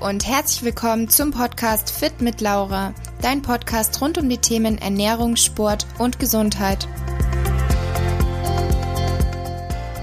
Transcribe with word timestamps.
und 0.00 0.26
herzlich 0.26 0.62
willkommen 0.62 1.08
zum 1.08 1.30
Podcast 1.30 1.90
Fit 1.90 2.20
mit 2.20 2.40
Laura, 2.40 2.92
dein 3.22 3.40
Podcast 3.40 4.00
rund 4.02 4.18
um 4.18 4.28
die 4.28 4.38
Themen 4.38 4.78
Ernährung, 4.78 5.36
Sport 5.36 5.86
und 5.98 6.18
Gesundheit. 6.18 6.86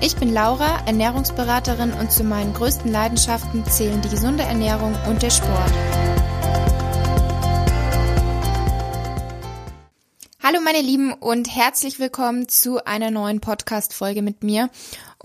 Ich 0.02 0.16
bin 0.16 0.34
Laura, 0.34 0.86
Ernährungsberaterin 0.86 1.94
und 1.94 2.12
zu 2.12 2.24
meinen 2.24 2.54
größten 2.54 2.92
Leidenschaften 2.92 3.66
zählen 3.66 4.02
die 4.02 4.10
gesunde 4.10 4.44
Ernährung 4.44 4.96
und 5.08 5.22
der 5.22 5.30
Sport. 5.30 5.72
Hallo 10.42 10.60
meine 10.60 10.82
Lieben 10.82 11.14
und 11.14 11.56
herzlich 11.56 12.00
willkommen 12.00 12.50
zu 12.50 12.84
einer 12.84 13.12
neuen 13.12 13.40
Podcast-Folge 13.40 14.22
mit 14.22 14.44
mir. 14.44 14.70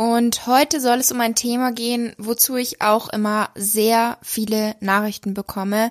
Und 0.01 0.47
heute 0.47 0.81
soll 0.81 0.99
es 0.99 1.11
um 1.11 1.21
ein 1.21 1.35
Thema 1.35 1.73
gehen, 1.73 2.15
wozu 2.19 2.55
ich 2.55 2.81
auch 2.81 3.09
immer 3.09 3.51
sehr 3.57 4.17
viele 4.23 4.77
Nachrichten 4.79 5.35
bekomme. 5.35 5.91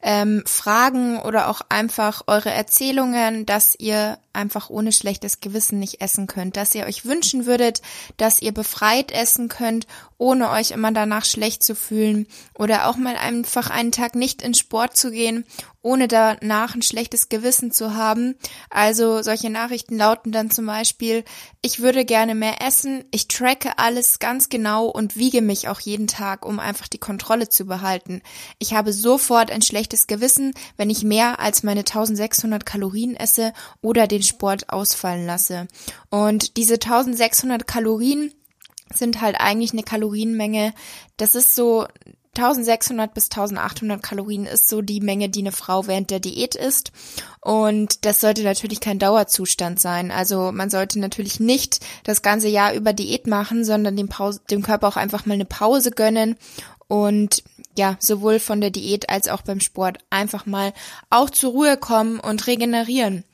Ähm, 0.00 0.44
Fragen 0.46 1.18
oder 1.18 1.48
auch 1.48 1.62
einfach 1.68 2.22
eure 2.28 2.50
Erzählungen, 2.50 3.46
dass 3.46 3.74
ihr 3.76 4.18
einfach 4.32 4.70
ohne 4.70 4.92
schlechtes 4.92 5.40
Gewissen 5.40 5.80
nicht 5.80 6.00
essen 6.00 6.28
könnt, 6.28 6.56
dass 6.56 6.72
ihr 6.76 6.86
euch 6.86 7.04
wünschen 7.04 7.46
würdet, 7.46 7.82
dass 8.16 8.40
ihr 8.40 8.52
befreit 8.54 9.10
essen 9.10 9.48
könnt, 9.48 9.88
ohne 10.16 10.50
euch 10.50 10.70
immer 10.70 10.92
danach 10.92 11.24
schlecht 11.24 11.64
zu 11.64 11.74
fühlen 11.74 12.28
oder 12.54 12.86
auch 12.88 12.96
mal 12.96 13.16
einfach 13.16 13.70
einen 13.70 13.90
Tag 13.90 14.14
nicht 14.14 14.40
in 14.42 14.54
Sport 14.54 14.96
zu 14.96 15.10
gehen, 15.10 15.44
ohne 15.82 16.06
danach 16.06 16.74
ein 16.74 16.82
schlechtes 16.82 17.28
Gewissen 17.28 17.72
zu 17.72 17.94
haben. 17.94 18.36
Also 18.70 19.22
solche 19.22 19.50
Nachrichten 19.50 19.96
lauten 19.96 20.30
dann 20.32 20.50
zum 20.50 20.66
Beispiel, 20.66 21.24
ich 21.62 21.80
würde 21.80 22.04
gerne 22.04 22.34
mehr 22.34 22.62
essen, 22.62 23.04
ich 23.10 23.26
tracke 23.48 23.78
alles 23.78 24.18
ganz 24.18 24.50
genau 24.50 24.86
und 24.86 25.16
wiege 25.16 25.40
mich 25.40 25.68
auch 25.68 25.80
jeden 25.80 26.06
Tag, 26.06 26.44
um 26.44 26.60
einfach 26.60 26.86
die 26.86 26.98
Kontrolle 26.98 27.48
zu 27.48 27.64
behalten. 27.64 28.20
Ich 28.58 28.74
habe 28.74 28.92
sofort 28.92 29.50
ein 29.50 29.62
schlechtes 29.62 30.06
Gewissen, 30.06 30.52
wenn 30.76 30.90
ich 30.90 31.02
mehr 31.02 31.40
als 31.40 31.62
meine 31.62 31.80
1600 31.80 32.66
Kalorien 32.66 33.16
esse 33.16 33.54
oder 33.80 34.06
den 34.06 34.22
Sport 34.22 34.68
ausfallen 34.68 35.24
lasse. 35.24 35.66
Und 36.10 36.58
diese 36.58 36.74
1600 36.74 37.66
Kalorien 37.66 38.32
sind 38.92 39.22
halt 39.22 39.40
eigentlich 39.40 39.72
eine 39.72 39.82
Kalorienmenge. 39.82 40.74
Das 41.16 41.34
ist 41.34 41.54
so 41.54 41.86
1600 42.38 43.12
bis 43.12 43.24
1800 43.24 44.02
Kalorien 44.02 44.46
ist 44.46 44.68
so 44.68 44.80
die 44.80 45.00
Menge, 45.00 45.28
die 45.28 45.40
eine 45.40 45.52
Frau 45.52 45.86
während 45.86 46.10
der 46.10 46.20
Diät 46.20 46.54
isst. 46.54 46.92
Und 47.40 48.04
das 48.04 48.20
sollte 48.20 48.42
natürlich 48.42 48.80
kein 48.80 48.98
Dauerzustand 48.98 49.80
sein. 49.80 50.10
Also 50.10 50.52
man 50.52 50.70
sollte 50.70 51.00
natürlich 51.00 51.40
nicht 51.40 51.80
das 52.04 52.22
ganze 52.22 52.48
Jahr 52.48 52.74
über 52.74 52.92
Diät 52.92 53.26
machen, 53.26 53.64
sondern 53.64 53.96
dem, 53.96 54.08
Pause, 54.08 54.40
dem 54.50 54.62
Körper 54.62 54.88
auch 54.88 54.96
einfach 54.96 55.26
mal 55.26 55.34
eine 55.34 55.44
Pause 55.44 55.90
gönnen 55.90 56.36
und 56.86 57.42
ja, 57.76 57.96
sowohl 58.00 58.40
von 58.40 58.60
der 58.60 58.70
Diät 58.70 59.10
als 59.10 59.28
auch 59.28 59.42
beim 59.42 59.60
Sport 59.60 59.98
einfach 60.10 60.46
mal 60.46 60.72
auch 61.10 61.30
zur 61.30 61.52
Ruhe 61.52 61.76
kommen 61.76 62.18
und 62.18 62.46
regenerieren. 62.46 63.24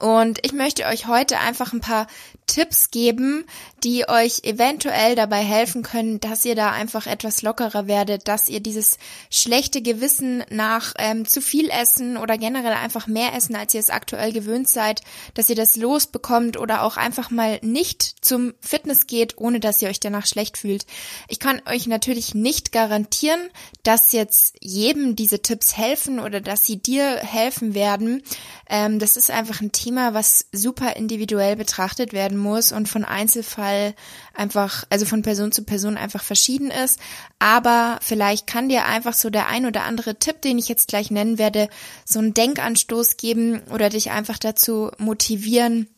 Und 0.00 0.44
ich 0.44 0.52
möchte 0.52 0.84
euch 0.86 1.06
heute 1.06 1.38
einfach 1.38 1.72
ein 1.72 1.80
paar 1.80 2.06
Tipps 2.46 2.90
geben, 2.90 3.44
die 3.82 4.08
euch 4.08 4.40
eventuell 4.44 5.14
dabei 5.14 5.42
helfen 5.42 5.82
können, 5.82 6.20
dass 6.20 6.44
ihr 6.44 6.54
da 6.54 6.70
einfach 6.70 7.06
etwas 7.06 7.42
lockerer 7.42 7.86
werdet, 7.86 8.28
dass 8.28 8.48
ihr 8.48 8.60
dieses 8.60 8.98
schlechte 9.30 9.82
Gewissen 9.82 10.44
nach 10.50 10.94
ähm, 10.98 11.26
zu 11.26 11.40
viel 11.40 11.68
essen 11.70 12.16
oder 12.16 12.38
generell 12.38 12.72
einfach 12.72 13.06
mehr 13.06 13.34
essen, 13.34 13.56
als 13.56 13.74
ihr 13.74 13.80
es 13.80 13.90
aktuell 13.90 14.32
gewöhnt 14.32 14.68
seid, 14.68 15.02
dass 15.34 15.50
ihr 15.50 15.56
das 15.56 15.76
losbekommt 15.76 16.56
oder 16.56 16.82
auch 16.82 16.96
einfach 16.96 17.30
mal 17.30 17.58
nicht 17.62 18.24
zum 18.24 18.54
Fitness 18.60 19.06
geht, 19.06 19.38
ohne 19.38 19.60
dass 19.60 19.82
ihr 19.82 19.88
euch 19.88 20.00
danach 20.00 20.26
schlecht 20.26 20.56
fühlt. 20.56 20.86
Ich 21.28 21.40
kann 21.40 21.60
euch 21.66 21.86
natürlich 21.86 22.34
nicht 22.34 22.72
garantieren, 22.72 23.40
dass 23.82 24.12
jetzt 24.12 24.54
jedem 24.60 25.16
diese 25.16 25.42
Tipps 25.42 25.76
helfen 25.76 26.20
oder 26.20 26.40
dass 26.40 26.64
sie 26.64 26.76
dir 26.76 27.16
helfen 27.16 27.74
werden. 27.74 28.22
Ähm, 28.68 28.98
das 28.98 29.16
ist 29.16 29.30
einfach 29.30 29.60
ein 29.60 29.72
Thema, 29.72 30.14
was 30.14 30.46
super 30.52 30.96
individuell 30.96 31.56
betrachtet 31.56 32.12
werden 32.12 32.35
muss 32.36 32.72
und 32.72 32.88
von 32.88 33.04
Einzelfall 33.04 33.94
einfach, 34.34 34.84
also 34.90 35.06
von 35.06 35.22
Person 35.22 35.52
zu 35.52 35.64
Person 35.64 35.96
einfach 35.96 36.22
verschieden 36.22 36.70
ist. 36.70 37.00
Aber 37.38 37.98
vielleicht 38.02 38.46
kann 38.46 38.68
dir 38.68 38.86
einfach 38.86 39.14
so 39.14 39.30
der 39.30 39.48
ein 39.48 39.66
oder 39.66 39.84
andere 39.84 40.18
Tipp, 40.18 40.42
den 40.42 40.58
ich 40.58 40.68
jetzt 40.68 40.88
gleich 40.88 41.10
nennen 41.10 41.38
werde, 41.38 41.68
so 42.04 42.18
einen 42.18 42.34
Denkanstoß 42.34 43.16
geben 43.16 43.62
oder 43.72 43.88
dich 43.88 44.10
einfach 44.10 44.38
dazu 44.38 44.90
motivieren, 44.98 45.88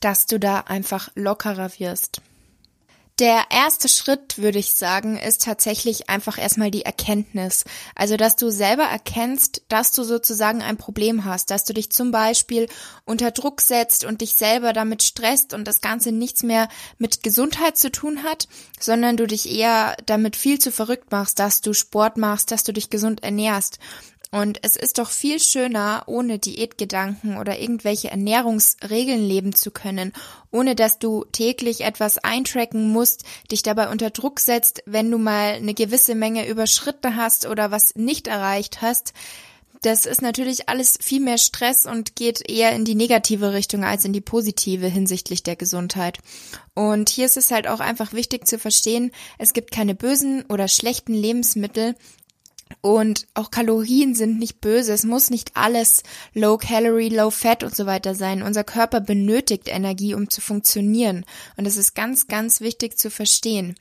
dass 0.00 0.26
du 0.26 0.38
da 0.38 0.60
einfach 0.60 1.10
lockerer 1.14 1.70
wirst. 1.78 2.20
Der 3.18 3.46
erste 3.50 3.88
Schritt, 3.88 4.38
würde 4.38 4.60
ich 4.60 4.74
sagen, 4.74 5.16
ist 5.16 5.42
tatsächlich 5.42 6.08
einfach 6.08 6.38
erstmal 6.38 6.70
die 6.70 6.84
Erkenntnis. 6.84 7.64
Also, 7.96 8.16
dass 8.16 8.36
du 8.36 8.50
selber 8.50 8.84
erkennst, 8.84 9.62
dass 9.68 9.90
du 9.90 10.04
sozusagen 10.04 10.62
ein 10.62 10.76
Problem 10.76 11.24
hast, 11.24 11.50
dass 11.50 11.64
du 11.64 11.72
dich 11.72 11.90
zum 11.90 12.12
Beispiel 12.12 12.68
unter 13.04 13.32
Druck 13.32 13.60
setzt 13.60 14.04
und 14.04 14.20
dich 14.20 14.34
selber 14.34 14.72
damit 14.72 15.02
stresst 15.02 15.52
und 15.52 15.66
das 15.66 15.80
Ganze 15.80 16.12
nichts 16.12 16.44
mehr 16.44 16.68
mit 16.98 17.24
Gesundheit 17.24 17.76
zu 17.76 17.90
tun 17.90 18.22
hat, 18.22 18.46
sondern 18.78 19.16
du 19.16 19.26
dich 19.26 19.50
eher 19.50 19.96
damit 20.06 20.36
viel 20.36 20.60
zu 20.60 20.70
verrückt 20.70 21.10
machst, 21.10 21.40
dass 21.40 21.60
du 21.60 21.72
Sport 21.72 22.18
machst, 22.18 22.52
dass 22.52 22.62
du 22.62 22.72
dich 22.72 22.88
gesund 22.88 23.24
ernährst. 23.24 23.80
Und 24.30 24.58
es 24.62 24.76
ist 24.76 24.98
doch 24.98 25.10
viel 25.10 25.40
schöner, 25.40 26.02
ohne 26.06 26.38
Diätgedanken 26.38 27.38
oder 27.38 27.58
irgendwelche 27.58 28.10
Ernährungsregeln 28.10 29.26
leben 29.26 29.54
zu 29.54 29.70
können, 29.70 30.12
ohne 30.50 30.74
dass 30.74 30.98
du 30.98 31.24
täglich 31.32 31.80
etwas 31.80 32.18
eintracken 32.18 32.90
musst, 32.90 33.24
dich 33.50 33.62
dabei 33.62 33.88
unter 33.88 34.10
Druck 34.10 34.40
setzt, 34.40 34.82
wenn 34.84 35.10
du 35.10 35.16
mal 35.16 35.54
eine 35.54 35.72
gewisse 35.72 36.14
Menge 36.14 36.46
überschritten 36.46 37.16
hast 37.16 37.46
oder 37.46 37.70
was 37.70 37.94
nicht 37.96 38.26
erreicht 38.26 38.82
hast. 38.82 39.14
Das 39.82 40.06
ist 40.06 40.22
natürlich 40.22 40.68
alles 40.68 40.98
viel 41.00 41.20
mehr 41.20 41.38
Stress 41.38 41.86
und 41.86 42.16
geht 42.16 42.48
eher 42.50 42.72
in 42.72 42.84
die 42.84 42.96
negative 42.96 43.52
Richtung 43.52 43.84
als 43.84 44.04
in 44.04 44.12
die 44.12 44.20
positive 44.20 44.88
hinsichtlich 44.88 45.44
der 45.44 45.56
Gesundheit. 45.56 46.18
Und 46.74 47.08
hier 47.08 47.26
ist 47.26 47.36
es 47.36 47.50
halt 47.50 47.68
auch 47.68 47.80
einfach 47.80 48.12
wichtig 48.12 48.46
zu 48.46 48.58
verstehen, 48.58 49.12
es 49.38 49.52
gibt 49.52 49.70
keine 49.70 49.94
bösen 49.94 50.44
oder 50.48 50.66
schlechten 50.66 51.14
Lebensmittel, 51.14 51.94
und 52.80 53.26
auch 53.34 53.50
Kalorien 53.50 54.14
sind 54.14 54.38
nicht 54.38 54.60
böse. 54.60 54.92
Es 54.92 55.04
muss 55.04 55.30
nicht 55.30 55.52
alles 55.54 56.02
Low 56.34 56.56
Calorie, 56.56 57.08
Low 57.08 57.30
Fat 57.30 57.64
und 57.64 57.74
so 57.74 57.86
weiter 57.86 58.14
sein. 58.14 58.42
Unser 58.42 58.64
Körper 58.64 59.00
benötigt 59.00 59.68
Energie, 59.68 60.14
um 60.14 60.30
zu 60.30 60.40
funktionieren. 60.40 61.24
Und 61.56 61.66
das 61.66 61.76
ist 61.76 61.94
ganz, 61.94 62.26
ganz 62.26 62.60
wichtig 62.60 62.98
zu 62.98 63.10
verstehen. 63.10 63.74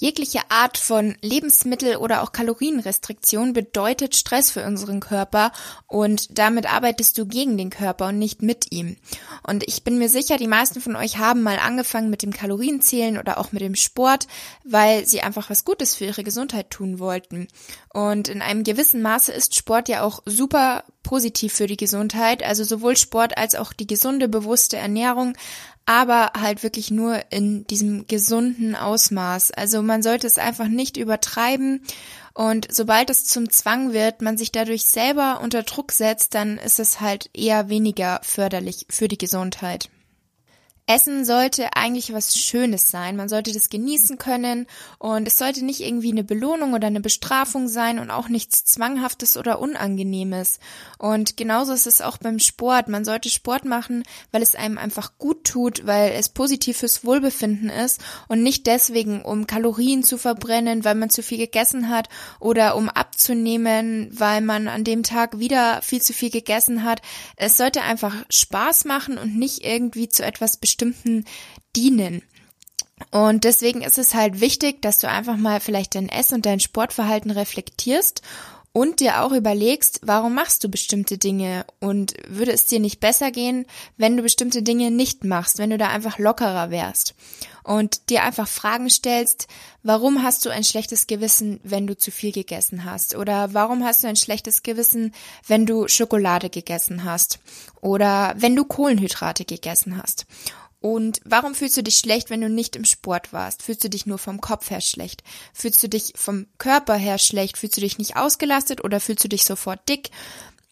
Jegliche 0.00 0.42
Art 0.48 0.78
von 0.78 1.16
Lebensmittel- 1.22 1.96
oder 1.96 2.22
auch 2.22 2.30
Kalorienrestriktion 2.30 3.52
bedeutet 3.52 4.14
Stress 4.14 4.48
für 4.48 4.64
unseren 4.64 5.00
Körper 5.00 5.50
und 5.88 6.38
damit 6.38 6.72
arbeitest 6.72 7.18
du 7.18 7.26
gegen 7.26 7.56
den 7.56 7.70
Körper 7.70 8.06
und 8.06 8.18
nicht 8.18 8.40
mit 8.40 8.70
ihm. 8.70 8.96
Und 9.42 9.64
ich 9.66 9.82
bin 9.82 9.98
mir 9.98 10.08
sicher, 10.08 10.36
die 10.36 10.46
meisten 10.46 10.80
von 10.80 10.94
euch 10.94 11.18
haben 11.18 11.42
mal 11.42 11.58
angefangen 11.58 12.10
mit 12.10 12.22
dem 12.22 12.32
Kalorienzählen 12.32 13.18
oder 13.18 13.38
auch 13.38 13.50
mit 13.50 13.60
dem 13.60 13.74
Sport, 13.74 14.28
weil 14.62 15.04
sie 15.04 15.20
einfach 15.20 15.50
was 15.50 15.64
Gutes 15.64 15.96
für 15.96 16.04
ihre 16.04 16.22
Gesundheit 16.22 16.70
tun 16.70 17.00
wollten. 17.00 17.48
Und 17.92 18.28
in 18.28 18.40
einem 18.40 18.62
gewissen 18.62 19.02
Maße 19.02 19.32
ist 19.32 19.56
Sport 19.56 19.88
ja 19.88 20.02
auch 20.02 20.22
super 20.24 20.84
positiv 21.02 21.54
für 21.54 21.66
die 21.66 21.76
Gesundheit, 21.76 22.44
also 22.44 22.62
sowohl 22.62 22.96
Sport 22.96 23.36
als 23.36 23.56
auch 23.56 23.72
die 23.72 23.86
gesunde, 23.86 24.28
bewusste 24.28 24.76
Ernährung 24.76 25.34
aber 25.88 26.32
halt 26.38 26.62
wirklich 26.62 26.90
nur 26.90 27.18
in 27.30 27.66
diesem 27.66 28.06
gesunden 28.06 28.76
Ausmaß. 28.76 29.52
Also 29.52 29.80
man 29.80 30.02
sollte 30.02 30.26
es 30.26 30.36
einfach 30.36 30.68
nicht 30.68 30.98
übertreiben 30.98 31.82
und 32.34 32.68
sobald 32.70 33.08
es 33.08 33.24
zum 33.24 33.48
Zwang 33.48 33.94
wird, 33.94 34.20
man 34.20 34.36
sich 34.36 34.52
dadurch 34.52 34.84
selber 34.84 35.40
unter 35.42 35.62
Druck 35.62 35.92
setzt, 35.92 36.34
dann 36.34 36.58
ist 36.58 36.78
es 36.78 37.00
halt 37.00 37.30
eher 37.32 37.70
weniger 37.70 38.20
förderlich 38.22 38.84
für 38.90 39.08
die 39.08 39.16
Gesundheit. 39.16 39.88
Essen 40.88 41.26
sollte 41.26 41.76
eigentlich 41.76 42.14
was 42.14 42.38
Schönes 42.38 42.88
sein. 42.88 43.14
Man 43.14 43.28
sollte 43.28 43.52
das 43.52 43.68
genießen 43.68 44.16
können 44.16 44.66
und 44.98 45.28
es 45.28 45.36
sollte 45.36 45.62
nicht 45.62 45.80
irgendwie 45.80 46.10
eine 46.10 46.24
Belohnung 46.24 46.72
oder 46.72 46.86
eine 46.86 47.02
Bestrafung 47.02 47.68
sein 47.68 47.98
und 47.98 48.10
auch 48.10 48.30
nichts 48.30 48.64
Zwanghaftes 48.64 49.36
oder 49.36 49.60
Unangenehmes. 49.60 50.60
Und 50.98 51.36
genauso 51.36 51.74
ist 51.74 51.86
es 51.86 52.00
auch 52.00 52.16
beim 52.16 52.38
Sport. 52.38 52.88
Man 52.88 53.04
sollte 53.04 53.28
Sport 53.28 53.66
machen, 53.66 54.02
weil 54.32 54.40
es 54.40 54.54
einem 54.54 54.78
einfach 54.78 55.18
gut 55.18 55.44
tut, 55.44 55.86
weil 55.86 56.12
es 56.12 56.30
positiv 56.30 56.78
fürs 56.78 57.04
Wohlbefinden 57.04 57.68
ist 57.68 58.00
und 58.28 58.42
nicht 58.42 58.66
deswegen, 58.66 59.20
um 59.20 59.46
Kalorien 59.46 60.02
zu 60.02 60.16
verbrennen, 60.16 60.86
weil 60.86 60.94
man 60.94 61.10
zu 61.10 61.22
viel 61.22 61.38
gegessen 61.38 61.90
hat 61.90 62.08
oder 62.40 62.76
um 62.76 62.88
abzunehmen, 62.88 64.08
weil 64.12 64.40
man 64.40 64.68
an 64.68 64.84
dem 64.84 65.02
Tag 65.02 65.38
wieder 65.38 65.82
viel 65.82 66.00
zu 66.00 66.14
viel 66.14 66.30
gegessen 66.30 66.82
hat. 66.82 67.02
Es 67.36 67.58
sollte 67.58 67.82
einfach 67.82 68.14
Spaß 68.30 68.86
machen 68.86 69.18
und 69.18 69.36
nicht 69.36 69.66
irgendwie 69.66 70.08
zu 70.08 70.24
etwas 70.24 70.56
bestimmten 70.78 71.24
dienen. 71.74 72.22
Und 73.10 73.44
deswegen 73.44 73.82
ist 73.82 73.98
es 73.98 74.14
halt 74.14 74.40
wichtig, 74.40 74.82
dass 74.82 74.98
du 74.98 75.08
einfach 75.08 75.36
mal 75.36 75.60
vielleicht 75.60 75.94
dein 75.94 76.08
Ess- 76.08 76.32
und 76.32 76.46
dein 76.46 76.60
Sportverhalten 76.60 77.30
reflektierst 77.30 78.22
und 78.72 79.00
dir 79.00 79.22
auch 79.22 79.32
überlegst, 79.32 80.00
warum 80.02 80.34
machst 80.34 80.62
du 80.62 80.68
bestimmte 80.68 81.16
Dinge 81.18 81.64
und 81.80 82.14
würde 82.28 82.52
es 82.52 82.66
dir 82.66 82.80
nicht 82.80 83.00
besser 83.00 83.30
gehen, 83.30 83.66
wenn 83.96 84.16
du 84.16 84.22
bestimmte 84.22 84.62
Dinge 84.62 84.90
nicht 84.90 85.24
machst, 85.24 85.58
wenn 85.58 85.70
du 85.70 85.78
da 85.78 85.88
einfach 85.88 86.18
lockerer 86.18 86.70
wärst 86.70 87.14
und 87.64 88.08
dir 88.10 88.22
einfach 88.22 88.46
Fragen 88.46 88.90
stellst, 88.90 89.46
warum 89.82 90.22
hast 90.22 90.44
du 90.44 90.50
ein 90.50 90.64
schlechtes 90.64 91.06
Gewissen, 91.06 91.60
wenn 91.64 91.86
du 91.86 91.96
zu 91.96 92.10
viel 92.10 92.32
gegessen 92.32 92.84
hast 92.84 93.16
oder 93.16 93.52
warum 93.54 93.84
hast 93.84 94.04
du 94.04 94.08
ein 94.08 94.16
schlechtes 94.16 94.62
Gewissen, 94.62 95.12
wenn 95.46 95.66
du 95.66 95.88
Schokolade 95.88 96.50
gegessen 96.50 97.04
hast 97.04 97.40
oder 97.80 98.34
wenn 98.36 98.54
du 98.54 98.64
Kohlenhydrate 98.64 99.44
gegessen 99.44 100.00
hast. 100.00 100.26
Und 100.80 101.20
warum 101.24 101.54
fühlst 101.54 101.76
du 101.76 101.82
dich 101.82 101.98
schlecht, 101.98 102.30
wenn 102.30 102.40
du 102.40 102.48
nicht 102.48 102.76
im 102.76 102.84
Sport 102.84 103.32
warst? 103.32 103.62
Fühlst 103.62 103.82
du 103.82 103.90
dich 103.90 104.06
nur 104.06 104.18
vom 104.18 104.40
Kopf 104.40 104.70
her 104.70 104.80
schlecht? 104.80 105.24
Fühlst 105.52 105.82
du 105.82 105.88
dich 105.88 106.12
vom 106.14 106.46
Körper 106.58 106.94
her 106.94 107.18
schlecht? 107.18 107.58
Fühlst 107.58 107.76
du 107.76 107.80
dich 107.80 107.98
nicht 107.98 108.16
ausgelastet 108.16 108.84
oder 108.84 109.00
fühlst 109.00 109.24
du 109.24 109.28
dich 109.28 109.44
sofort 109.44 109.88
dick? 109.88 110.10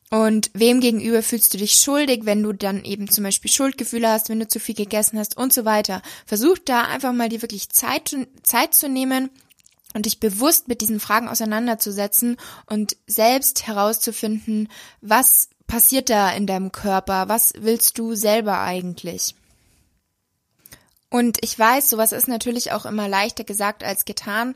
Und 0.08 0.50
wem 0.54 0.80
gegenüber 0.80 1.22
fühlst 1.22 1.52
du 1.52 1.58
dich 1.58 1.72
schuldig, 1.72 2.20
wenn 2.24 2.42
du 2.42 2.52
dann 2.52 2.84
eben 2.84 3.10
zum 3.10 3.24
Beispiel 3.24 3.50
Schuldgefühle 3.50 4.08
hast, 4.08 4.28
wenn 4.28 4.38
du 4.38 4.46
zu 4.46 4.60
viel 4.60 4.76
gegessen 4.76 5.18
hast 5.18 5.36
und 5.36 5.52
so 5.52 5.64
weiter? 5.64 6.00
Versuch 6.24 6.58
da 6.64 6.82
einfach 6.82 7.12
mal 7.12 7.28
dir 7.28 7.42
wirklich 7.42 7.70
Zeit, 7.70 8.16
Zeit 8.44 8.74
zu 8.74 8.88
nehmen 8.88 9.30
und 9.94 10.06
dich 10.06 10.20
bewusst 10.20 10.68
mit 10.68 10.80
diesen 10.80 11.00
Fragen 11.00 11.28
auseinanderzusetzen 11.28 12.36
und 12.66 12.96
selbst 13.08 13.66
herauszufinden, 13.66 14.68
was 15.00 15.48
passiert 15.66 16.10
da 16.10 16.30
in 16.30 16.46
deinem 16.46 16.70
Körper? 16.70 17.28
Was 17.28 17.54
willst 17.58 17.98
du 17.98 18.14
selber 18.14 18.60
eigentlich? 18.60 19.34
Und 21.08 21.38
ich 21.42 21.56
weiß, 21.56 21.88
sowas 21.88 22.12
ist 22.12 22.26
natürlich 22.26 22.72
auch 22.72 22.84
immer 22.84 23.08
leichter 23.08 23.44
gesagt 23.44 23.84
als 23.84 24.04
getan, 24.04 24.54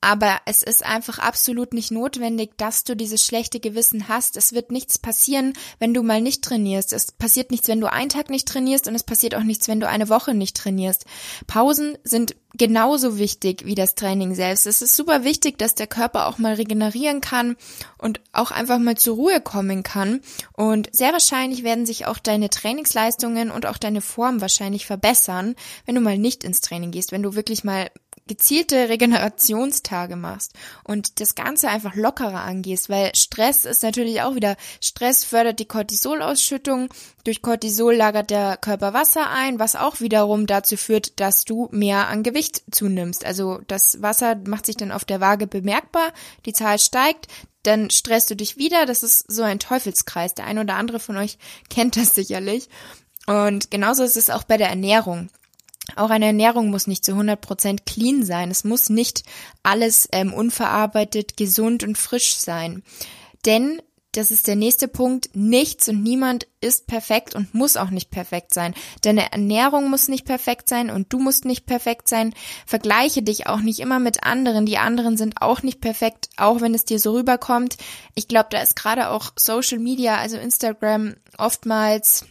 aber 0.00 0.38
es 0.46 0.62
ist 0.62 0.84
einfach 0.84 1.18
absolut 1.18 1.74
nicht 1.74 1.90
notwendig, 1.90 2.52
dass 2.56 2.84
du 2.84 2.96
dieses 2.96 3.24
schlechte 3.24 3.60
Gewissen 3.60 4.08
hast. 4.08 4.36
Es 4.36 4.52
wird 4.52 4.72
nichts 4.72 4.98
passieren, 4.98 5.52
wenn 5.78 5.92
du 5.92 6.02
mal 6.02 6.22
nicht 6.22 6.42
trainierst. 6.42 6.92
Es 6.92 7.12
passiert 7.12 7.50
nichts, 7.50 7.68
wenn 7.68 7.80
du 7.80 7.92
einen 7.92 8.08
Tag 8.08 8.30
nicht 8.30 8.48
trainierst 8.48 8.88
und 8.88 8.94
es 8.94 9.04
passiert 9.04 9.34
auch 9.34 9.42
nichts, 9.42 9.68
wenn 9.68 9.80
du 9.80 9.88
eine 9.88 10.08
Woche 10.08 10.32
nicht 10.32 10.56
trainierst. 10.56 11.04
Pausen 11.46 11.98
sind 12.02 12.34
genauso 12.56 13.18
wichtig 13.18 13.64
wie 13.64 13.74
das 13.74 13.94
Training 13.94 14.34
selbst. 14.34 14.66
Es 14.66 14.82
ist 14.82 14.96
super 14.96 15.22
wichtig, 15.22 15.58
dass 15.58 15.74
der 15.74 15.86
Körper 15.86 16.26
auch 16.26 16.38
mal 16.38 16.54
regenerieren 16.54 17.20
kann 17.20 17.56
und 17.98 18.20
auch 18.32 18.50
einfach 18.50 18.78
mal 18.78 18.96
zur 18.96 19.16
Ruhe 19.16 19.40
kommen 19.40 19.82
kann. 19.82 20.20
Und 20.54 20.88
sehr 20.92 21.12
wahrscheinlich 21.12 21.62
werden 21.62 21.86
sich 21.86 22.06
auch 22.06 22.18
deine 22.18 22.50
Trainingsleistungen 22.50 23.50
und 23.50 23.66
auch 23.66 23.78
deine 23.78 24.00
Form 24.00 24.40
wahrscheinlich 24.40 24.86
verbessern, 24.86 25.54
wenn 25.86 25.94
du 25.94 26.00
mal 26.00 26.18
nicht 26.18 26.42
ins 26.42 26.60
Training 26.60 26.90
gehst, 26.90 27.12
wenn 27.12 27.22
du 27.22 27.34
wirklich 27.34 27.64
mal 27.64 27.90
gezielte 28.30 28.88
Regenerationstage 28.88 30.14
machst 30.14 30.52
und 30.84 31.18
das 31.18 31.34
Ganze 31.34 31.68
einfach 31.68 31.96
lockerer 31.96 32.44
angehst, 32.44 32.88
weil 32.88 33.12
Stress 33.16 33.64
ist 33.64 33.82
natürlich 33.82 34.22
auch 34.22 34.36
wieder, 34.36 34.54
Stress 34.80 35.24
fördert 35.24 35.58
die 35.58 35.66
Cortisolausschüttung, 35.66 36.90
durch 37.24 37.42
Cortisol 37.42 37.96
lagert 37.96 38.30
der 38.30 38.56
Körper 38.56 38.94
Wasser 38.94 39.28
ein, 39.30 39.58
was 39.58 39.74
auch 39.74 39.98
wiederum 39.98 40.46
dazu 40.46 40.76
führt, 40.76 41.18
dass 41.18 41.44
du 41.44 41.68
mehr 41.72 42.06
an 42.06 42.22
Gewicht 42.22 42.62
zunimmst. 42.70 43.24
Also 43.24 43.62
das 43.66 44.00
Wasser 44.00 44.36
macht 44.46 44.66
sich 44.66 44.76
dann 44.76 44.92
auf 44.92 45.04
der 45.04 45.20
Waage 45.20 45.48
bemerkbar, 45.48 46.12
die 46.46 46.52
Zahl 46.52 46.78
steigt, 46.78 47.26
dann 47.64 47.90
stresst 47.90 48.30
du 48.30 48.36
dich 48.36 48.58
wieder, 48.58 48.86
das 48.86 49.02
ist 49.02 49.30
so 49.30 49.42
ein 49.42 49.58
Teufelskreis. 49.58 50.34
Der 50.34 50.46
eine 50.46 50.60
oder 50.60 50.76
andere 50.76 51.00
von 51.00 51.16
euch 51.16 51.36
kennt 51.68 51.96
das 51.96 52.14
sicherlich. 52.14 52.68
Und 53.26 53.72
genauso 53.72 54.04
ist 54.04 54.16
es 54.16 54.30
auch 54.30 54.44
bei 54.44 54.56
der 54.56 54.68
Ernährung. 54.68 55.30
Auch 55.96 56.10
eine 56.10 56.26
Ernährung 56.26 56.70
muss 56.70 56.86
nicht 56.86 57.04
zu 57.04 57.12
100% 57.12 57.80
clean 57.84 58.24
sein. 58.24 58.50
Es 58.50 58.64
muss 58.64 58.90
nicht 58.90 59.24
alles 59.62 60.08
ähm, 60.12 60.32
unverarbeitet, 60.32 61.36
gesund 61.36 61.82
und 61.82 61.98
frisch 61.98 62.36
sein. 62.36 62.82
Denn, 63.46 63.80
das 64.12 64.30
ist 64.30 64.48
der 64.48 64.56
nächste 64.56 64.88
Punkt, 64.88 65.30
nichts 65.34 65.88
und 65.88 66.02
niemand 66.02 66.46
ist 66.60 66.86
perfekt 66.86 67.34
und 67.34 67.54
muss 67.54 67.76
auch 67.76 67.90
nicht 67.90 68.10
perfekt 68.10 68.52
sein. 68.52 68.74
Deine 69.02 69.32
Ernährung 69.32 69.88
muss 69.88 70.08
nicht 70.08 70.26
perfekt 70.26 70.68
sein 70.68 70.90
und 70.90 71.12
du 71.12 71.18
musst 71.18 71.44
nicht 71.44 71.64
perfekt 71.64 72.08
sein. 72.08 72.34
Vergleiche 72.66 73.22
dich 73.22 73.46
auch 73.46 73.60
nicht 73.60 73.80
immer 73.80 74.00
mit 74.00 74.24
anderen. 74.24 74.66
Die 74.66 74.78
anderen 74.78 75.16
sind 75.16 75.40
auch 75.40 75.62
nicht 75.62 75.80
perfekt, 75.80 76.28
auch 76.36 76.60
wenn 76.60 76.74
es 76.74 76.84
dir 76.84 76.98
so 76.98 77.12
rüberkommt. 77.12 77.76
Ich 78.14 78.28
glaube, 78.28 78.48
da 78.50 78.60
ist 78.60 78.76
gerade 78.76 79.10
auch 79.10 79.32
Social 79.36 79.78
Media, 79.78 80.16
also 80.16 80.36
Instagram, 80.36 81.14
oftmals 81.38 82.26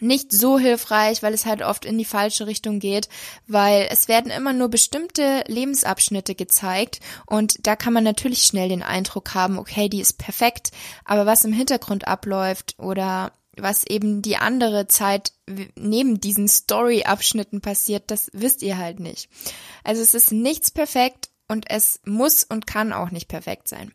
nicht 0.00 0.32
so 0.32 0.58
hilfreich, 0.58 1.22
weil 1.22 1.34
es 1.34 1.46
halt 1.46 1.62
oft 1.62 1.84
in 1.84 1.98
die 1.98 2.04
falsche 2.04 2.46
Richtung 2.46 2.80
geht, 2.80 3.08
weil 3.46 3.88
es 3.90 4.08
werden 4.08 4.30
immer 4.30 4.52
nur 4.52 4.68
bestimmte 4.68 5.44
Lebensabschnitte 5.46 6.34
gezeigt 6.34 7.00
und 7.26 7.66
da 7.66 7.76
kann 7.76 7.92
man 7.92 8.04
natürlich 8.04 8.42
schnell 8.42 8.68
den 8.68 8.82
Eindruck 8.82 9.34
haben, 9.34 9.58
okay, 9.58 9.88
die 9.88 10.00
ist 10.00 10.18
perfekt, 10.18 10.70
aber 11.04 11.26
was 11.26 11.44
im 11.44 11.52
Hintergrund 11.52 12.06
abläuft 12.06 12.74
oder 12.78 13.32
was 13.56 13.86
eben 13.86 14.22
die 14.22 14.36
andere 14.36 14.86
Zeit 14.86 15.32
neben 15.76 16.20
diesen 16.20 16.48
Story-Abschnitten 16.48 17.60
passiert, 17.60 18.10
das 18.10 18.30
wisst 18.32 18.62
ihr 18.62 18.76
halt 18.76 19.00
nicht. 19.00 19.30
Also 19.82 20.02
es 20.02 20.14
ist 20.14 20.32
nichts 20.32 20.70
perfekt 20.70 21.30
und 21.48 21.70
es 21.70 22.00
muss 22.04 22.44
und 22.44 22.66
kann 22.66 22.92
auch 22.92 23.10
nicht 23.10 23.28
perfekt 23.28 23.68
sein. 23.68 23.92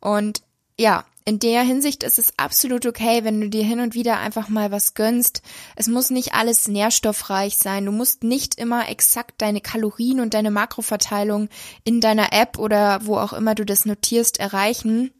Und 0.00 0.42
ja, 0.78 1.04
in 1.26 1.38
der 1.38 1.62
Hinsicht 1.62 2.02
ist 2.02 2.18
es 2.18 2.38
absolut 2.38 2.84
okay, 2.84 3.24
wenn 3.24 3.40
du 3.40 3.48
dir 3.48 3.64
hin 3.64 3.80
und 3.80 3.94
wieder 3.94 4.18
einfach 4.18 4.48
mal 4.48 4.70
was 4.70 4.92
gönnst. 4.92 5.40
Es 5.74 5.86
muss 5.86 6.10
nicht 6.10 6.34
alles 6.34 6.68
nährstoffreich 6.68 7.56
sein. 7.56 7.86
Du 7.86 7.92
musst 7.92 8.24
nicht 8.24 8.56
immer 8.56 8.90
exakt 8.90 9.40
deine 9.40 9.62
Kalorien 9.62 10.20
und 10.20 10.34
deine 10.34 10.50
Makroverteilung 10.50 11.48
in 11.82 12.02
deiner 12.02 12.34
App 12.34 12.58
oder 12.58 13.06
wo 13.06 13.16
auch 13.16 13.32
immer 13.32 13.54
du 13.54 13.64
das 13.64 13.86
notierst 13.86 14.38
erreichen. 14.38 15.12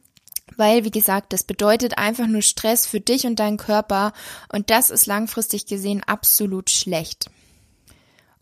Weil, 0.57 0.85
wie 0.85 0.91
gesagt, 0.91 1.33
das 1.33 1.43
bedeutet 1.43 1.97
einfach 1.97 2.27
nur 2.27 2.43
Stress 2.43 2.85
für 2.85 3.01
dich 3.01 3.25
und 3.25 3.39
deinen 3.39 3.57
Körper 3.57 4.13
und 4.53 4.69
das 4.69 4.91
ist 4.91 5.07
langfristig 5.07 5.65
gesehen 5.65 6.03
absolut 6.03 6.69
schlecht. 6.69 7.31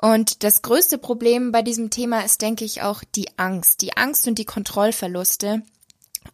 Und 0.02 0.44
das 0.44 0.64
größte 0.64 0.98
Problem 0.98 1.54
bei 1.54 1.62
diesem 1.62 1.90
Thema 1.90 2.26
ist, 2.26 2.42
denke 2.42 2.66
ich, 2.66 2.82
auch 2.82 3.06
die 3.16 3.30
Angst. 3.38 3.82
Die 3.82 3.96
Angst 3.96 4.28
und 4.28 4.38
die 4.38 4.44
Kontrollverluste. 4.44 5.64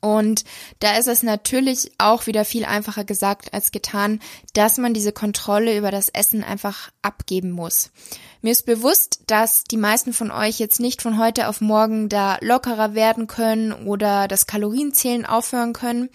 Und 0.02 0.44
da 0.80 0.98
ist 0.98 1.08
es 1.08 1.24
natürlich 1.24 1.92
auch 1.98 2.28
wieder 2.28 2.46
viel 2.46 2.66
einfacher 2.66 3.04
gesagt 3.04 3.54
als 3.54 3.72
getan, 3.72 4.20
dass 4.54 4.78
man 4.78 4.94
diese 4.94 5.12
Kontrolle 5.12 5.78
über 5.78 5.92
das 5.92 6.10
Essen 6.10 6.44
einfach 6.44 6.92
abgeben 7.02 7.52
muss. 7.52 7.92
Mir 8.42 8.52
ist 8.52 8.66
bewusst, 8.66 9.22
dass 9.28 9.66
die 9.66 9.78
meisten 9.78 10.14
von 10.14 10.32
euch 10.32 10.60
jetzt 10.60 10.80
nicht 10.80 11.02
von 11.02 11.18
heute 11.18 11.50
auf 11.50 11.60
morgen 11.60 12.08
da 12.08 12.38
lockerer 12.42 12.94
werden 12.96 13.28
können 13.28 13.74
oder 13.74 14.28
das 14.28 14.48
Kalorienzählen 14.48 15.26
aufhören 15.26 15.74
können. 15.74 16.10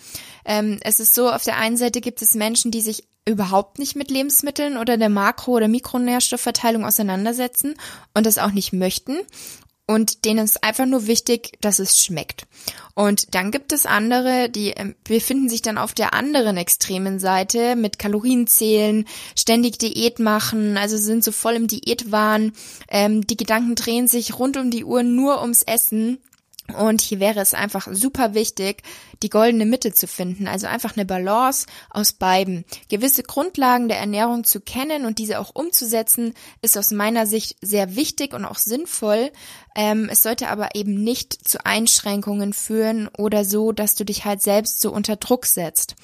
Ähm, 0.47 0.79
es 0.83 1.01
ist 1.01 1.15
so, 1.15 1.31
auf 1.31 1.45
der 1.45 1.59
einen 1.59 1.77
Seite 1.77 2.01
gibt 2.01 2.23
es 2.23 2.35
Menschen, 2.35 2.71
die 2.71 2.81
sich 2.81 3.05
überhaupt 3.27 3.79
nicht 3.79 3.97
mit 3.97 4.11
Lebensmitteln 4.11 4.77
oder 4.77 4.97
der 4.97 5.09
Makro- 5.09 5.53
oder 5.53 5.69
Mikronährstoffverteilung 5.69 6.85
auseinandersetzen 6.85 7.75
und 8.13 8.27
das 8.27 8.39
auch 8.39 8.51
nicht 8.51 8.73
möchten 8.73 9.17
und 9.87 10.25
denen 10.25 10.45
ist 10.45 10.65
einfach 10.65 10.87
nur 10.87 11.07
wichtig, 11.07 11.53
dass 11.61 11.79
es 11.79 12.03
schmeckt. 12.03 12.47
Und 12.95 13.35
dann 13.35 13.51
gibt 13.51 13.73
es 13.73 13.87
andere, 13.87 14.49
die 14.49 14.71
ähm, 14.71 14.95
befinden 15.05 15.49
sich 15.49 15.63
dann 15.63 15.79
auf 15.79 15.93
der 15.93 16.15
anderen 16.15 16.57
extremen 16.57 17.19
Seite 17.19 17.77
mit 17.77 17.99
Kalorienzählen, 17.99 19.07
ständig 19.37 19.79
Diät 19.79 20.21
machen, 20.21 20.79
also 20.79 20.97
sind 20.97 21.23
so 21.23 21.33
voll 21.33 21.55
im 21.55 21.67
Diätwahn. 21.67 22.53
Ähm, 22.89 23.27
die 23.27 23.37
Gedanken 23.37 23.75
drehen 23.75 24.09
sich 24.09 24.39
rund 24.39 24.57
um 24.57 24.71
die 24.71 24.85
Uhr 24.85 25.03
nur 25.03 25.43
ums 25.43 25.63
Essen 25.63 26.19
und 26.73 27.03
hier 27.03 27.21
wäre 27.21 27.41
es 27.41 27.53
einfach 27.53 27.89
super 27.91 28.33
wichtig, 28.33 28.83
die 29.23 29.29
goldene 29.29 29.67
Mitte 29.67 29.93
zu 29.93 30.07
finden, 30.07 30.49
also 30.49 30.67
einfach 30.67 30.97
eine 30.97 31.05
Balance 31.05 31.67
aus 31.91 32.15
beiden. 32.15 32.65
Gewisse 32.89 33.23
Grundlagen 33.23 33.89
der 33.89 33.99
Ernährung 33.99 34.45
zu 34.45 34.61
kennen 34.61 35.05
und 35.05 35.19
diese 35.19 35.39
auch 35.41 35.55
umzusetzen, 35.55 36.33
ist 36.63 36.79
aus 36.79 36.91
meiner 36.91 37.27
Sicht 37.27 37.57
sehr 37.61 37.97
wichtig 37.97 38.33
und 38.33 38.47
auch 38.47 38.57
sinnvoll. 38.57 39.31
Ähm, 39.77 40.09
es 40.11 40.23
sollte 40.23 40.49
aber 40.49 40.75
eben 40.75 40.95
nicht 41.05 41.47
zu 41.47 41.65
Einschränkungen 41.67 42.55
führen 42.55 43.09
oder 43.09 43.45
so, 43.45 43.73
dass 43.73 43.95
du 43.95 44.05
dich 44.05 44.25
halt 44.25 44.41
selbst 44.41 44.81
so 44.81 44.91
unter 44.91 45.17
Druck 45.17 45.45
setzt. 45.45 45.97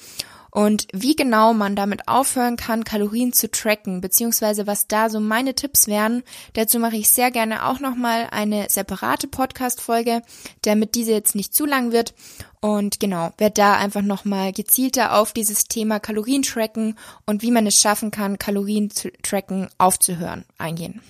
Und 0.51 0.87
wie 0.91 1.15
genau 1.15 1.53
man 1.53 1.77
damit 1.77 2.09
aufhören 2.09 2.57
kann, 2.57 2.83
Kalorien 2.83 3.31
zu 3.31 3.49
tracken, 3.49 4.01
beziehungsweise 4.01 4.67
was 4.67 4.87
da 4.87 5.09
so 5.09 5.21
meine 5.21 5.55
Tipps 5.55 5.87
wären, 5.87 6.23
dazu 6.53 6.77
mache 6.77 6.97
ich 6.97 7.09
sehr 7.09 7.31
gerne 7.31 7.65
auch 7.65 7.79
nochmal 7.79 8.27
eine 8.31 8.69
separate 8.69 9.27
Podcast-Folge, 9.27 10.21
damit 10.61 10.95
diese 10.95 11.13
jetzt 11.13 11.35
nicht 11.35 11.55
zu 11.55 11.65
lang 11.65 11.93
wird. 11.93 12.13
Und 12.59 12.99
genau, 12.99 13.31
werde 13.37 13.55
da 13.55 13.77
einfach 13.77 14.01
nochmal 14.01 14.51
gezielter 14.51 15.17
auf 15.17 15.31
dieses 15.31 15.65
Thema 15.65 15.99
Kalorien 15.99 16.43
tracken 16.43 16.97
und 17.25 17.41
wie 17.41 17.51
man 17.51 17.65
es 17.65 17.79
schaffen 17.79 18.11
kann, 18.11 18.37
Kalorien 18.37 18.91
zu 18.91 19.09
tracken 19.23 19.69
aufzuhören, 19.77 20.45
eingehen. 20.57 21.01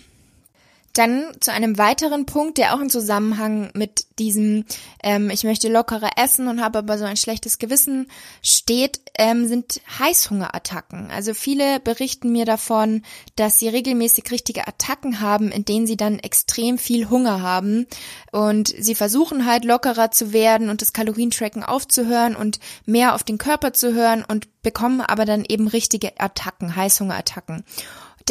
Dann 0.93 1.25
zu 1.39 1.51
einem 1.51 1.77
weiteren 1.77 2.25
Punkt, 2.25 2.57
der 2.57 2.75
auch 2.75 2.79
im 2.79 2.89
Zusammenhang 2.89 3.71
mit 3.74 4.05
diesem, 4.19 4.65
ähm, 5.03 5.29
ich 5.29 5.43
möchte 5.43 5.69
lockerer 5.69 6.12
essen 6.17 6.48
und 6.48 6.62
habe 6.62 6.79
aber 6.79 6.98
so 6.98 7.05
ein 7.05 7.17
schlechtes 7.17 7.60
Gewissen 7.60 8.07
steht, 8.41 9.00
ähm, 9.17 9.48
sind 9.48 9.81
Heißhungerattacken. 10.00 11.10
Also 11.12 11.33
viele 11.33 11.79
berichten 11.79 12.31
mir 12.31 12.45
davon, 12.45 13.03
dass 13.36 13.60
sie 13.60 13.69
regelmäßig 13.69 14.31
richtige 14.31 14.67
Attacken 14.67 15.21
haben, 15.21 15.51
in 15.51 15.65
denen 15.65 15.88
sie 15.88 15.98
dann 15.98 16.19
extrem 16.19 16.77
viel 16.77 17.10
Hunger 17.10 17.41
haben 17.41 17.88
und 18.31 18.67
sie 18.67 18.95
versuchen 18.95 19.45
halt 19.45 19.65
lockerer 19.65 20.12
zu 20.12 20.33
werden 20.33 20.69
und 20.69 20.81
das 20.81 20.93
Kalorientracken 20.93 21.63
aufzuhören 21.63 22.36
und 22.36 22.60
mehr 22.86 23.15
auf 23.15 23.24
den 23.24 23.38
Körper 23.38 23.74
zu 23.74 23.93
hören 23.93 24.25
und 24.27 24.62
bekommen 24.62 25.01
aber 25.01 25.25
dann 25.25 25.45
eben 25.48 25.67
richtige 25.67 26.19
Attacken, 26.19 26.75
Heißhungerattacken 26.75 27.63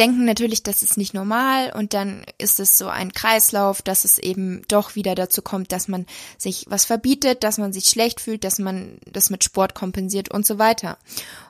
denken 0.00 0.24
natürlich, 0.24 0.62
das 0.62 0.82
ist 0.82 0.96
nicht 0.96 1.12
normal 1.12 1.72
und 1.76 1.92
dann 1.92 2.24
ist 2.38 2.58
es 2.58 2.78
so 2.78 2.88
ein 2.88 3.12
Kreislauf, 3.12 3.82
dass 3.82 4.06
es 4.06 4.18
eben 4.18 4.62
doch 4.66 4.94
wieder 4.94 5.14
dazu 5.14 5.42
kommt, 5.42 5.72
dass 5.72 5.88
man 5.88 6.06
sich 6.38 6.64
was 6.68 6.86
verbietet, 6.86 7.44
dass 7.44 7.58
man 7.58 7.74
sich 7.74 7.84
schlecht 7.84 8.20
fühlt, 8.20 8.42
dass 8.42 8.58
man 8.58 8.98
das 9.04 9.28
mit 9.28 9.44
Sport 9.44 9.74
kompensiert 9.74 10.30
und 10.30 10.46
so 10.46 10.58
weiter. 10.58 10.96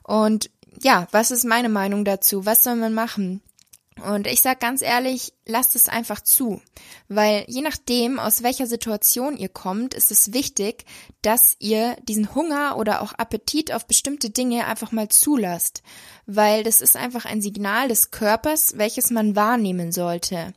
Und 0.03 0.51
ja, 0.83 1.07
was 1.13 1.31
ist 1.31 1.45
meine 1.45 1.69
Meinung 1.69 2.05
dazu? 2.05 2.45
Was 2.45 2.65
soll 2.65 2.75
man 2.75 2.93
machen? 2.93 3.41
Und 4.09 4.27
ich 4.27 4.41
sag 4.41 4.61
ganz 4.61 4.83
ehrlich, 4.83 5.35
lasst 5.47 5.77
es 5.77 5.89
einfach 5.89 6.21
zu, 6.21 6.63
weil 7.09 7.45
je 7.49 7.61
nachdem, 7.61 8.19
aus 8.19 8.43
welcher 8.43 8.67
Situation 8.67 9.37
ihr 9.37 9.49
kommt, 9.49 9.95
ist 9.95 10.11
es 10.11 10.33
wichtig, 10.33 10.85
dass 11.23 11.57
ihr 11.59 11.97
diesen 12.03 12.35
Hunger 12.35 12.77
oder 12.79 13.03
auch 13.03 13.13
Appetit 13.13 13.73
auf 13.73 13.87
bestimmte 13.87 14.31
Dinge 14.31 14.67
einfach 14.67 14.93
mal 14.93 15.09
zulasst, 15.09 15.83
weil 16.37 16.63
das 16.63 16.81
ist 16.81 16.97
einfach 16.97 17.25
ein 17.25 17.43
Signal 17.43 17.89
des 17.89 18.11
Körpers, 18.11 18.77
welches 18.77 19.11
man 19.11 19.37
wahrnehmen 19.37 19.93
sollte. 19.93 20.53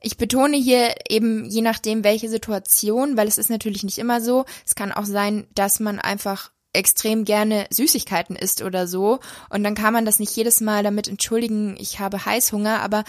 Ich 0.00 0.16
betone 0.16 0.56
hier 0.56 0.94
eben 1.08 1.44
je 1.44 1.62
nachdem, 1.62 2.02
welche 2.02 2.28
Situation, 2.28 3.16
weil 3.16 3.28
es 3.28 3.38
ist 3.38 3.50
natürlich 3.50 3.84
nicht 3.84 3.98
immer 3.98 4.20
so. 4.20 4.44
Es 4.66 4.74
kann 4.74 4.92
auch 4.92 5.04
sein, 5.04 5.46
dass 5.54 5.78
man 5.78 6.00
einfach 6.00 6.50
extrem 6.72 7.24
gerne 7.24 7.66
Süßigkeiten 7.70 8.36
isst 8.36 8.62
oder 8.62 8.86
so. 8.86 9.20
Und 9.50 9.62
dann 9.64 9.74
kann 9.74 9.92
man 9.92 10.04
das 10.04 10.18
nicht 10.18 10.34
jedes 10.34 10.60
Mal 10.60 10.82
damit 10.82 11.08
entschuldigen, 11.08 11.76
ich 11.78 12.00
habe 12.00 12.24
Heißhunger, 12.24 12.80
aber 12.80 13.04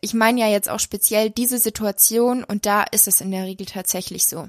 ich 0.00 0.14
meine 0.14 0.40
ja 0.40 0.48
jetzt 0.48 0.70
auch 0.70 0.80
speziell 0.80 1.30
diese 1.30 1.58
Situation 1.58 2.44
und 2.44 2.66
da 2.66 2.84
ist 2.84 3.06
es 3.06 3.20
in 3.20 3.30
der 3.30 3.44
Regel 3.44 3.66
tatsächlich 3.66 4.26
so. 4.26 4.46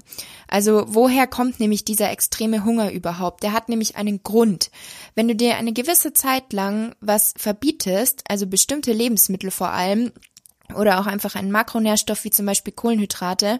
Also 0.48 0.84
woher 0.88 1.26
kommt 1.26 1.60
nämlich 1.60 1.84
dieser 1.84 2.10
extreme 2.10 2.64
Hunger 2.64 2.90
überhaupt? 2.90 3.42
Der 3.42 3.52
hat 3.52 3.68
nämlich 3.68 3.96
einen 3.96 4.22
Grund. 4.22 4.70
Wenn 5.14 5.28
du 5.28 5.34
dir 5.34 5.56
eine 5.56 5.72
gewisse 5.72 6.12
Zeit 6.12 6.52
lang 6.52 6.94
was 7.00 7.34
verbietest, 7.36 8.22
also 8.28 8.46
bestimmte 8.46 8.92
Lebensmittel 8.92 9.50
vor 9.50 9.70
allem, 9.70 10.12
oder 10.74 10.98
auch 10.98 11.06
einfach 11.06 11.36
einen 11.36 11.52
Makronährstoff 11.52 12.24
wie 12.24 12.30
zum 12.30 12.46
Beispiel 12.46 12.72
Kohlenhydrate 12.72 13.58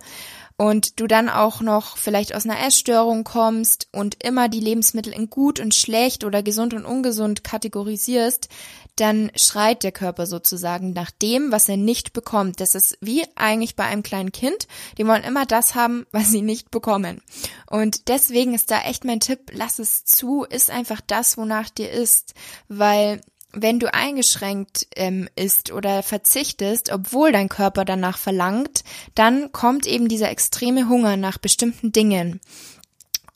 und 0.57 0.99
du 1.01 1.07
dann 1.07 1.29
auch 1.29 1.61
noch 1.61 1.97
vielleicht 1.99 2.35
aus 2.35 2.45
einer 2.45 2.61
Essstörung 2.65 3.25
kommst 3.25 3.89
und 3.93 4.23
immer 4.25 4.49
die 4.49 4.61
Lebensmittel 4.61 5.13
in 5.13 5.29
gut 5.29 5.61
und 5.61 5.75
schlecht 5.75 6.25
oder 6.25 6.43
gesund 6.43 6.73
und 6.73 6.87
ungesund 6.87 7.45
kategorisierst, 7.45 8.49
dann 8.97 9.31
schreit 9.37 9.83
der 9.83 9.93
Körper 9.93 10.27
sozusagen 10.27 10.95
nach 10.95 11.11
dem, 11.11 11.53
was 11.53 11.69
er 11.69 11.77
nicht 11.77 12.15
bekommt. 12.15 12.61
Das 12.61 12.75
ist 12.75 12.97
wie 13.03 13.25
eigentlich 13.35 13.77
bei 13.77 13.85
einem 13.85 14.03
kleinen 14.03 14.33
Kind. 14.33 14.67
Die 14.97 15.07
wollen 15.07 15.25
immer 15.25 15.45
das 15.45 15.75
haben, 15.75 16.07
was 16.13 16.31
sie 16.31 16.41
nicht 16.41 16.71
bekommen. 16.71 17.21
Und 17.67 18.09
deswegen 18.09 18.55
ist 18.55 18.71
da 18.71 18.81
echt 18.83 19.05
mein 19.05 19.21
Tipp, 19.21 19.51
lass 19.53 19.79
es 19.79 20.07
zu, 20.07 20.45
ist 20.45 20.71
einfach 20.71 21.03
das, 21.03 21.37
wonach 21.37 21.69
dir 21.69 21.91
ist, 21.91 22.33
weil 22.69 23.21
wenn 23.59 23.79
du 23.79 23.93
eingeschränkt 23.93 24.87
ähm, 24.97 25.29
isst 25.35 25.73
oder 25.73 26.03
verzichtest, 26.03 26.93
obwohl 26.93 27.33
dein 27.33 27.49
Körper 27.49 27.85
danach 27.85 28.19
verlangt, 28.19 28.85
dann 29.15 29.51
kommt 29.51 29.87
eben 29.87 30.09
dieser 30.09 30.31
extreme 30.31 30.89
Hunger 30.89 31.17
nach 31.17 31.39
bestimmten 31.39 31.91
Dingen. 31.91 32.41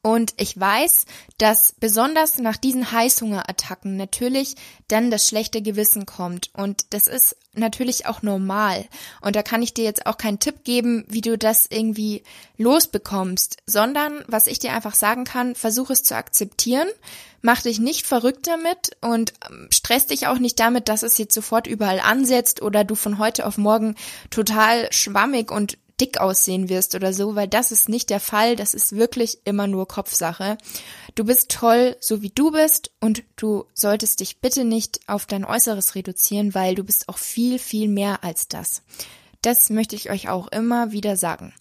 Und 0.02 0.32
ich 0.38 0.58
weiß, 0.58 1.04
dass 1.36 1.74
besonders 1.78 2.38
nach 2.38 2.56
diesen 2.56 2.90
Heißhungerattacken 2.90 3.98
natürlich 3.98 4.56
dann 4.88 5.10
das 5.10 5.28
schlechte 5.28 5.60
Gewissen 5.60 6.06
kommt. 6.06 6.50
Und 6.54 6.86
das 6.94 7.06
ist 7.06 7.36
natürlich 7.52 8.06
auch 8.06 8.22
normal. 8.22 8.86
Und 9.20 9.36
da 9.36 9.42
kann 9.42 9.62
ich 9.62 9.74
dir 9.74 9.84
jetzt 9.84 10.06
auch 10.06 10.16
keinen 10.16 10.38
Tipp 10.38 10.64
geben, 10.64 11.04
wie 11.08 11.20
du 11.20 11.36
das 11.36 11.66
irgendwie 11.68 12.22
losbekommst, 12.56 13.58
sondern 13.66 14.24
was 14.26 14.46
ich 14.46 14.58
dir 14.58 14.72
einfach 14.72 14.94
sagen 14.94 15.24
kann, 15.24 15.54
versuch 15.54 15.90
es 15.90 16.02
zu 16.02 16.16
akzeptieren, 16.16 16.88
mach 17.42 17.60
dich 17.60 17.78
nicht 17.78 18.06
verrückt 18.06 18.46
damit 18.46 18.96
und 19.02 19.34
ähm, 19.50 19.68
stress 19.70 20.06
dich 20.06 20.28
auch 20.28 20.38
nicht 20.38 20.58
damit, 20.60 20.88
dass 20.88 21.02
es 21.02 21.18
jetzt 21.18 21.34
sofort 21.34 21.66
überall 21.66 22.00
ansetzt 22.00 22.62
oder 22.62 22.84
du 22.84 22.94
von 22.94 23.18
heute 23.18 23.46
auf 23.46 23.58
morgen 23.58 23.96
total 24.30 24.90
schwammig 24.92 25.50
und 25.50 25.76
dick 26.00 26.18
aussehen 26.18 26.68
wirst 26.68 26.94
oder 26.94 27.12
so, 27.12 27.34
weil 27.34 27.48
das 27.48 27.72
ist 27.72 27.88
nicht 27.88 28.10
der 28.10 28.20
Fall. 28.20 28.56
Das 28.56 28.74
ist 28.74 28.96
wirklich 28.96 29.38
immer 29.44 29.66
nur 29.66 29.86
Kopfsache. 29.86 30.58
Du 31.14 31.24
bist 31.24 31.50
toll, 31.50 31.96
so 32.00 32.22
wie 32.22 32.30
du 32.30 32.50
bist 32.50 32.90
und 33.00 33.22
du 33.36 33.66
solltest 33.74 34.20
dich 34.20 34.40
bitte 34.40 34.64
nicht 34.64 35.00
auf 35.06 35.26
dein 35.26 35.44
Äußeres 35.44 35.94
reduzieren, 35.94 36.54
weil 36.54 36.74
du 36.74 36.84
bist 36.84 37.08
auch 37.08 37.18
viel, 37.18 37.58
viel 37.58 37.88
mehr 37.88 38.24
als 38.24 38.48
das. 38.48 38.82
Das 39.42 39.70
möchte 39.70 39.96
ich 39.96 40.10
euch 40.10 40.28
auch 40.28 40.48
immer 40.48 40.92
wieder 40.92 41.16
sagen. 41.16 41.52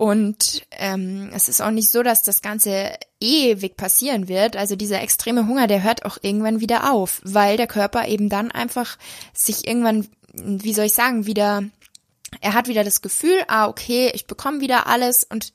Und 0.00 0.66
ähm, 0.70 1.30
es 1.34 1.50
ist 1.50 1.60
auch 1.60 1.70
nicht 1.70 1.90
so, 1.90 2.02
dass 2.02 2.22
das 2.22 2.40
Ganze 2.40 2.92
ewig 3.20 3.76
passieren 3.76 4.28
wird. 4.28 4.56
Also 4.56 4.74
dieser 4.74 5.02
extreme 5.02 5.46
Hunger, 5.46 5.66
der 5.66 5.82
hört 5.82 6.06
auch 6.06 6.16
irgendwann 6.22 6.60
wieder 6.60 6.90
auf, 6.90 7.20
weil 7.22 7.58
der 7.58 7.66
Körper 7.66 8.08
eben 8.08 8.30
dann 8.30 8.50
einfach 8.50 8.96
sich 9.34 9.66
irgendwann, 9.66 10.08
wie 10.32 10.72
soll 10.72 10.86
ich 10.86 10.94
sagen, 10.94 11.26
wieder 11.26 11.64
er 12.40 12.54
hat 12.54 12.68
wieder 12.68 12.84
das 12.84 13.02
Gefühl, 13.02 13.42
ah, 13.48 13.68
okay, 13.68 14.10
ich 14.14 14.26
bekomme 14.26 14.60
wieder 14.60 14.86
alles 14.86 15.24
und 15.24 15.52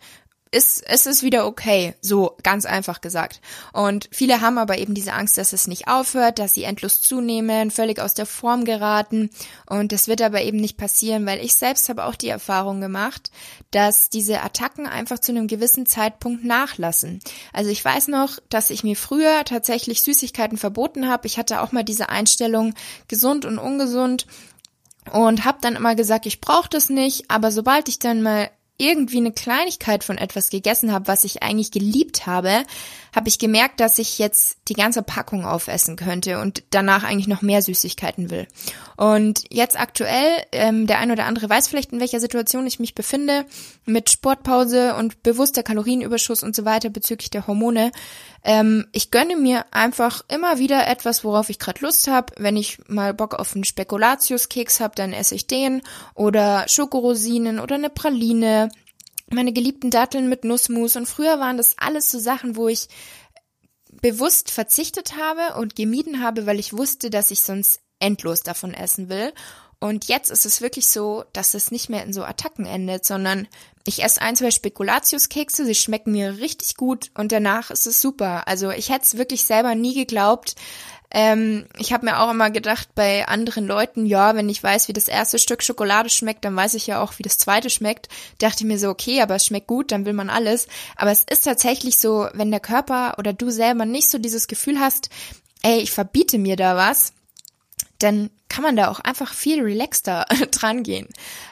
ist, 0.55 0.83
es 0.87 1.05
ist 1.05 1.21
wieder 1.21 1.45
okay, 1.47 1.95
so 2.01 2.37
ganz 2.41 2.65
einfach 2.65 3.01
gesagt. 3.01 3.41
Und 3.73 4.07
viele 4.11 4.39
haben 4.39 4.57
aber 4.57 4.77
eben 4.77 4.93
diese 4.93 5.11
Angst, 5.11 5.37
dass 5.37 5.51
es 5.51 5.67
nicht 5.67 5.87
aufhört, 5.89 6.39
dass 6.39 6.53
sie 6.53 6.63
endlos 6.63 7.01
zunehmen, 7.01 7.71
völlig 7.71 7.99
aus 7.99 8.13
der 8.13 8.25
Form 8.25 8.63
geraten. 8.63 9.29
Und 9.65 9.91
das 9.91 10.07
wird 10.07 10.21
aber 10.21 10.41
eben 10.43 10.57
nicht 10.57 10.77
passieren, 10.77 11.25
weil 11.25 11.43
ich 11.43 11.55
selbst 11.55 11.89
habe 11.89 12.05
auch 12.05 12.15
die 12.15 12.29
Erfahrung 12.29 12.79
gemacht, 12.79 13.31
dass 13.71 14.09
diese 14.09 14.41
Attacken 14.41 14.87
einfach 14.87 15.19
zu 15.19 15.33
einem 15.33 15.47
gewissen 15.47 15.85
Zeitpunkt 15.85 16.45
nachlassen. 16.45 17.19
Also 17.51 17.69
ich 17.69 17.83
weiß 17.83 18.07
noch, 18.07 18.39
dass 18.49 18.69
ich 18.69 18.83
mir 18.83 18.95
früher 18.95 19.43
tatsächlich 19.43 20.03
Süßigkeiten 20.03 20.57
verboten 20.57 21.09
habe. 21.09 21.27
Ich 21.27 21.37
hatte 21.37 21.61
auch 21.61 21.73
mal 21.73 21.83
diese 21.83 22.07
Einstellung 22.07 22.75
gesund 23.09 23.43
und 23.43 23.57
ungesund 23.57 24.25
und 25.11 25.45
habe 25.45 25.59
dann 25.61 25.75
immer 25.75 25.95
gesagt, 25.95 26.25
ich 26.25 26.41
brauche 26.41 26.69
das 26.69 26.89
nicht, 26.89 27.29
aber 27.29 27.51
sobald 27.51 27.87
ich 27.89 27.99
dann 27.99 28.21
mal 28.21 28.49
irgendwie 28.77 29.17
eine 29.17 29.31
Kleinigkeit 29.31 30.03
von 30.03 30.17
etwas 30.17 30.49
gegessen 30.49 30.91
habe, 30.91 31.07
was 31.07 31.23
ich 31.23 31.43
eigentlich 31.43 31.71
geliebt 31.71 32.25
habe, 32.27 32.63
habe 33.15 33.29
ich 33.29 33.39
gemerkt, 33.39 33.79
dass 33.79 33.97
ich 33.97 34.19
jetzt 34.19 34.57
die 34.67 34.73
ganze 34.73 35.01
Packung 35.01 35.45
aufessen 35.45 35.95
könnte 35.95 36.41
und 36.41 36.63
danach 36.71 37.03
eigentlich 37.03 37.27
noch 37.27 37.41
mehr 37.41 37.61
Süßigkeiten 37.61 38.29
will. 38.29 38.47
Und 38.97 39.43
jetzt 39.49 39.79
aktuell, 39.79 40.43
ähm, 40.51 40.87
der 40.87 40.99
ein 40.99 41.11
oder 41.11 41.25
andere 41.25 41.49
weiß 41.49 41.69
vielleicht, 41.69 41.93
in 41.93 42.01
welcher 42.01 42.19
Situation 42.19 42.67
ich 42.67 42.79
mich 42.79 42.93
befinde, 42.93 43.45
mit 43.85 44.09
Sportpause 44.09 44.95
und 44.95 45.23
bewusster 45.23 45.63
Kalorienüberschuss 45.63 46.43
und 46.43 46.55
so 46.55 46.65
weiter 46.65 46.89
bezüglich 46.89 47.29
der 47.29 47.47
Hormone. 47.47 47.91
Ähm, 48.43 48.85
ich 48.91 49.11
gönne 49.11 49.37
mir 49.37 49.65
einfach 49.71 50.21
immer 50.27 50.59
wieder 50.59 50.87
etwas, 50.87 51.23
worauf 51.23 51.49
ich 51.49 51.59
gerade 51.59 51.81
Lust 51.81 52.07
habe. 52.07 52.33
Wenn 52.37 52.57
ich 52.57 52.79
mal 52.87 53.13
Bock 53.13 53.33
auf 53.33 53.55
einen 53.55 53.63
Spekulatiuskeks 53.63 54.81
habe, 54.81 54.95
dann 54.95 55.13
esse 55.13 55.35
ich 55.35 55.47
den. 55.47 55.81
Oder 56.13 56.67
Schokorosinen 56.67 57.59
oder 57.59 57.75
eine 57.75 57.89
Praline 57.89 58.64
meine 59.31 59.53
geliebten 59.53 59.89
Datteln 59.89 60.29
mit 60.29 60.43
Nussmus 60.43 60.95
und 60.95 61.07
früher 61.07 61.39
waren 61.39 61.57
das 61.57 61.77
alles 61.77 62.11
so 62.11 62.19
Sachen, 62.19 62.55
wo 62.55 62.67
ich 62.67 62.87
bewusst 64.01 64.51
verzichtet 64.51 65.15
habe 65.17 65.59
und 65.59 65.75
gemieden 65.75 66.21
habe, 66.21 66.45
weil 66.45 66.59
ich 66.59 66.73
wusste, 66.73 67.09
dass 67.09 67.31
ich 67.31 67.39
sonst 67.39 67.79
endlos 67.99 68.41
davon 68.41 68.73
essen 68.73 69.09
will. 69.09 69.33
Und 69.79 70.05
jetzt 70.05 70.31
ist 70.31 70.45
es 70.45 70.61
wirklich 70.61 70.87
so, 70.87 71.25
dass 71.33 71.53
es 71.53 71.69
nicht 71.69 71.89
mehr 71.89 72.03
in 72.03 72.13
so 72.13 72.23
Attacken 72.23 72.65
endet, 72.65 73.05
sondern 73.05 73.47
ich 73.85 74.03
esse 74.03 74.21
ein, 74.21 74.35
zwei 74.35 74.51
Spekulatiuskekse, 74.51 75.65
sie 75.65 75.75
schmecken 75.75 76.11
mir 76.11 76.37
richtig 76.39 76.75
gut 76.75 77.11
und 77.13 77.31
danach 77.31 77.69
ist 77.71 77.85
es 77.85 78.01
super. 78.01 78.47
Also 78.47 78.71
ich 78.71 78.89
hätte 78.89 79.05
es 79.05 79.17
wirklich 79.17 79.45
selber 79.45 79.75
nie 79.75 79.93
geglaubt, 79.93 80.55
ähm, 81.17 81.65
ich 81.77 81.93
habe 81.93 82.05
mir 82.05 82.19
auch 82.19 82.29
immer 82.29 82.51
gedacht 82.51 82.89
bei 82.93 83.25
anderen 83.25 83.65
Leuten, 83.65 84.05
ja, 84.05 84.35
wenn 84.35 84.49
ich 84.49 84.61
weiß, 84.61 84.89
wie 84.89 84.93
das 84.93 85.07
erste 85.07 85.39
Stück 85.39 85.63
Schokolade 85.63 86.09
schmeckt, 86.09 86.43
dann 86.43 86.57
weiß 86.57 86.73
ich 86.73 86.87
ja 86.87 87.01
auch, 87.01 87.17
wie 87.17 87.23
das 87.23 87.37
zweite 87.37 87.69
schmeckt. 87.69 88.09
Dachte 88.39 88.57
ich 88.59 88.65
mir 88.65 88.77
so, 88.77 88.89
okay, 88.89 89.21
aber 89.21 89.35
es 89.35 89.45
schmeckt 89.45 89.67
gut, 89.67 89.93
dann 89.93 90.05
will 90.05 90.11
man 90.11 90.29
alles. 90.29 90.67
Aber 90.97 91.11
es 91.11 91.23
ist 91.23 91.45
tatsächlich 91.45 91.99
so, 91.99 92.27
wenn 92.33 92.51
der 92.51 92.59
Körper 92.59 93.15
oder 93.17 93.31
du 93.31 93.49
selber 93.49 93.85
nicht 93.85 94.09
so 94.09 94.17
dieses 94.17 94.47
Gefühl 94.47 94.81
hast, 94.81 95.09
ey, 95.61 95.79
ich 95.79 95.91
verbiete 95.91 96.37
mir 96.37 96.57
da 96.57 96.75
was, 96.75 97.13
dann 97.99 98.29
kann 98.49 98.63
man 98.63 98.75
da 98.75 98.89
auch 98.89 98.99
einfach 98.99 99.33
viel 99.33 99.63
relaxter 99.63 100.25
dran 100.51 100.83
gehen. 100.83 101.07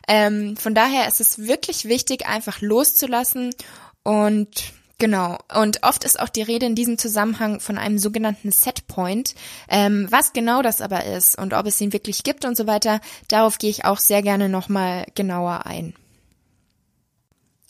Ähm, 0.09 0.57
von 0.57 0.75
daher 0.75 1.07
ist 1.07 1.21
es 1.21 1.39
wirklich 1.39 1.85
wichtig, 1.85 2.25
einfach 2.25 2.59
loszulassen 2.59 3.55
und 4.03 4.73
Genau. 4.99 5.37
Und 5.53 5.83
oft 5.83 6.03
ist 6.03 6.19
auch 6.19 6.29
die 6.29 6.43
Rede 6.43 6.65
in 6.65 6.75
diesem 6.75 6.97
Zusammenhang 6.97 7.59
von 7.59 7.77
einem 7.77 7.97
sogenannten 7.97 8.51
Setpoint. 8.51 9.35
Ähm, 9.67 10.07
was 10.09 10.33
genau 10.33 10.61
das 10.61 10.81
aber 10.81 11.05
ist 11.05 11.37
und 11.37 11.53
ob 11.53 11.65
es 11.65 11.81
ihn 11.81 11.93
wirklich 11.93 12.23
gibt 12.23 12.45
und 12.45 12.55
so 12.55 12.67
weiter, 12.67 13.01
darauf 13.27 13.57
gehe 13.57 13.69
ich 13.69 13.85
auch 13.85 13.97
sehr 13.97 14.21
gerne 14.21 14.49
nochmal 14.49 15.05
genauer 15.15 15.65
ein. 15.65 15.93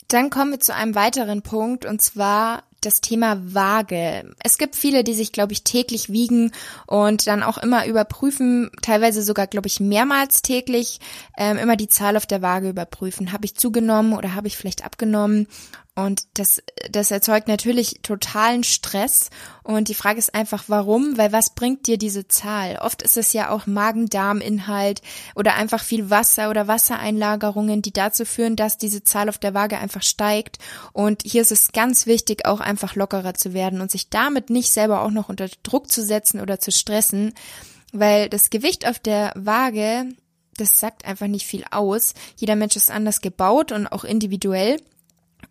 Dann 0.09 0.29
kommen 0.29 0.51
wir 0.51 0.59
zu 0.59 0.75
einem 0.75 0.95
weiteren 0.95 1.41
Punkt 1.41 1.85
und 1.85 2.01
zwar 2.01 2.63
das 2.85 3.01
Thema 3.01 3.37
Waage. 3.53 4.33
Es 4.43 4.57
gibt 4.57 4.75
viele, 4.75 5.03
die 5.03 5.13
sich, 5.13 5.31
glaube 5.31 5.53
ich, 5.53 5.63
täglich 5.63 6.09
wiegen 6.09 6.51
und 6.87 7.27
dann 7.27 7.43
auch 7.43 7.57
immer 7.57 7.85
überprüfen, 7.85 8.71
teilweise 8.81 9.21
sogar, 9.21 9.47
glaube 9.47 9.67
ich, 9.67 9.79
mehrmals 9.79 10.41
täglich, 10.41 10.99
ähm, 11.37 11.57
immer 11.57 11.75
die 11.75 11.87
Zahl 11.87 12.17
auf 12.17 12.25
der 12.25 12.41
Waage 12.41 12.69
überprüfen. 12.69 13.31
Habe 13.31 13.45
ich 13.45 13.55
zugenommen 13.55 14.13
oder 14.13 14.35
habe 14.35 14.47
ich 14.47 14.57
vielleicht 14.57 14.85
abgenommen? 14.85 15.47
Und 15.95 16.23
das, 16.33 16.63
das 16.89 17.11
erzeugt 17.11 17.47
natürlich 17.47 17.99
totalen 18.01 18.63
Stress. 18.63 19.29
Und 19.61 19.89
die 19.89 19.93
Frage 19.93 20.17
ist 20.17 20.33
einfach, 20.33 20.63
warum? 20.67 21.19
Weil 21.19 21.31
was 21.31 21.51
bringt 21.51 21.85
dir 21.85 21.99
diese 21.99 22.27
Zahl? 22.27 22.79
Oft 22.81 23.03
ist 23.03 23.15
es 23.15 23.31
ja 23.31 23.51
auch 23.51 23.67
Magen-Darm-Inhalt 23.67 25.03
oder 25.35 25.53
einfach 25.53 25.83
viel 25.83 26.09
Wasser 26.09 26.49
oder 26.49 26.67
Wassereinlagerungen, 26.67 27.83
die 27.83 27.93
dazu 27.93 28.25
führen, 28.25 28.55
dass 28.55 28.79
diese 28.79 29.03
Zahl 29.03 29.29
auf 29.29 29.37
der 29.37 29.53
Waage 29.53 29.77
einfach 29.77 30.01
steigt. 30.01 30.57
Und 30.93 31.21
hier 31.23 31.43
ist 31.43 31.51
es 31.51 31.71
ganz 31.71 32.07
wichtig, 32.07 32.45
auch 32.45 32.59
einfach 32.59 32.72
lockerer 32.95 33.33
zu 33.33 33.53
werden 33.53 33.81
und 33.81 33.91
sich 33.91 34.09
damit 34.09 34.49
nicht 34.49 34.71
selber 34.71 35.01
auch 35.01 35.11
noch 35.11 35.29
unter 35.29 35.47
Druck 35.63 35.89
zu 35.89 36.03
setzen 36.03 36.39
oder 36.39 36.59
zu 36.59 36.71
stressen. 36.71 37.33
Weil 37.91 38.29
das 38.29 38.49
Gewicht 38.49 38.87
auf 38.87 38.99
der 38.99 39.31
Waage, 39.35 40.05
das 40.57 40.79
sagt 40.79 41.05
einfach 41.05 41.27
nicht 41.27 41.45
viel 41.45 41.63
aus. 41.71 42.13
Jeder 42.37 42.55
Mensch 42.55 42.75
ist 42.75 42.91
anders 42.91 43.21
gebaut 43.21 43.71
und 43.71 43.87
auch 43.87 44.03
individuell. 44.03 44.77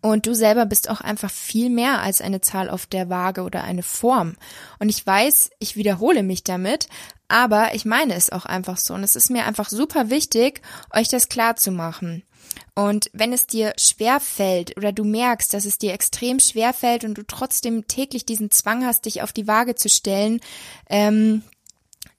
Und 0.03 0.27
du 0.27 0.35
selber 0.35 0.65
bist 0.65 0.89
auch 0.89 0.99
einfach 0.99 1.31
viel 1.31 1.69
mehr 1.69 2.01
als 2.01 2.19
eine 2.19 2.41
Zahl 2.41 2.69
auf 2.69 2.85
der 2.85 3.09
Waage 3.09 3.43
oder 3.43 3.63
eine 3.63 3.83
Form. 3.83 4.35
Und 4.77 4.89
ich 4.89 5.07
weiß, 5.07 5.51
ich 5.59 5.77
wiederhole 5.77 6.23
mich 6.23 6.43
damit, 6.43 6.89
aber 7.29 7.73
ich 7.73 7.85
meine 7.85 8.13
es 8.13 8.29
auch 8.29 8.45
einfach 8.45 8.75
so. 8.75 8.95
Und 8.95 9.03
es 9.05 9.15
ist 9.15 9.29
mir 9.29 9.45
einfach 9.45 9.69
super 9.69 10.09
wichtig, 10.09 10.61
euch 10.93 11.07
das 11.07 11.29
klar 11.29 11.55
zu 11.55 11.71
machen. 11.71 12.23
Und 12.75 13.09
wenn 13.13 13.31
es 13.31 13.47
dir 13.47 13.71
schwer 13.77 14.19
fällt 14.19 14.75
oder 14.75 14.91
du 14.91 15.05
merkst, 15.05 15.53
dass 15.53 15.63
es 15.63 15.77
dir 15.77 15.93
extrem 15.93 16.41
schwer 16.41 16.73
fällt 16.73 17.05
und 17.05 17.17
du 17.17 17.23
trotzdem 17.23 17.87
täglich 17.87 18.25
diesen 18.25 18.51
Zwang 18.51 18.85
hast, 18.85 19.05
dich 19.05 19.21
auf 19.21 19.31
die 19.31 19.47
Waage 19.47 19.75
zu 19.75 19.87
stellen, 19.87 20.41
ähm, 20.89 21.43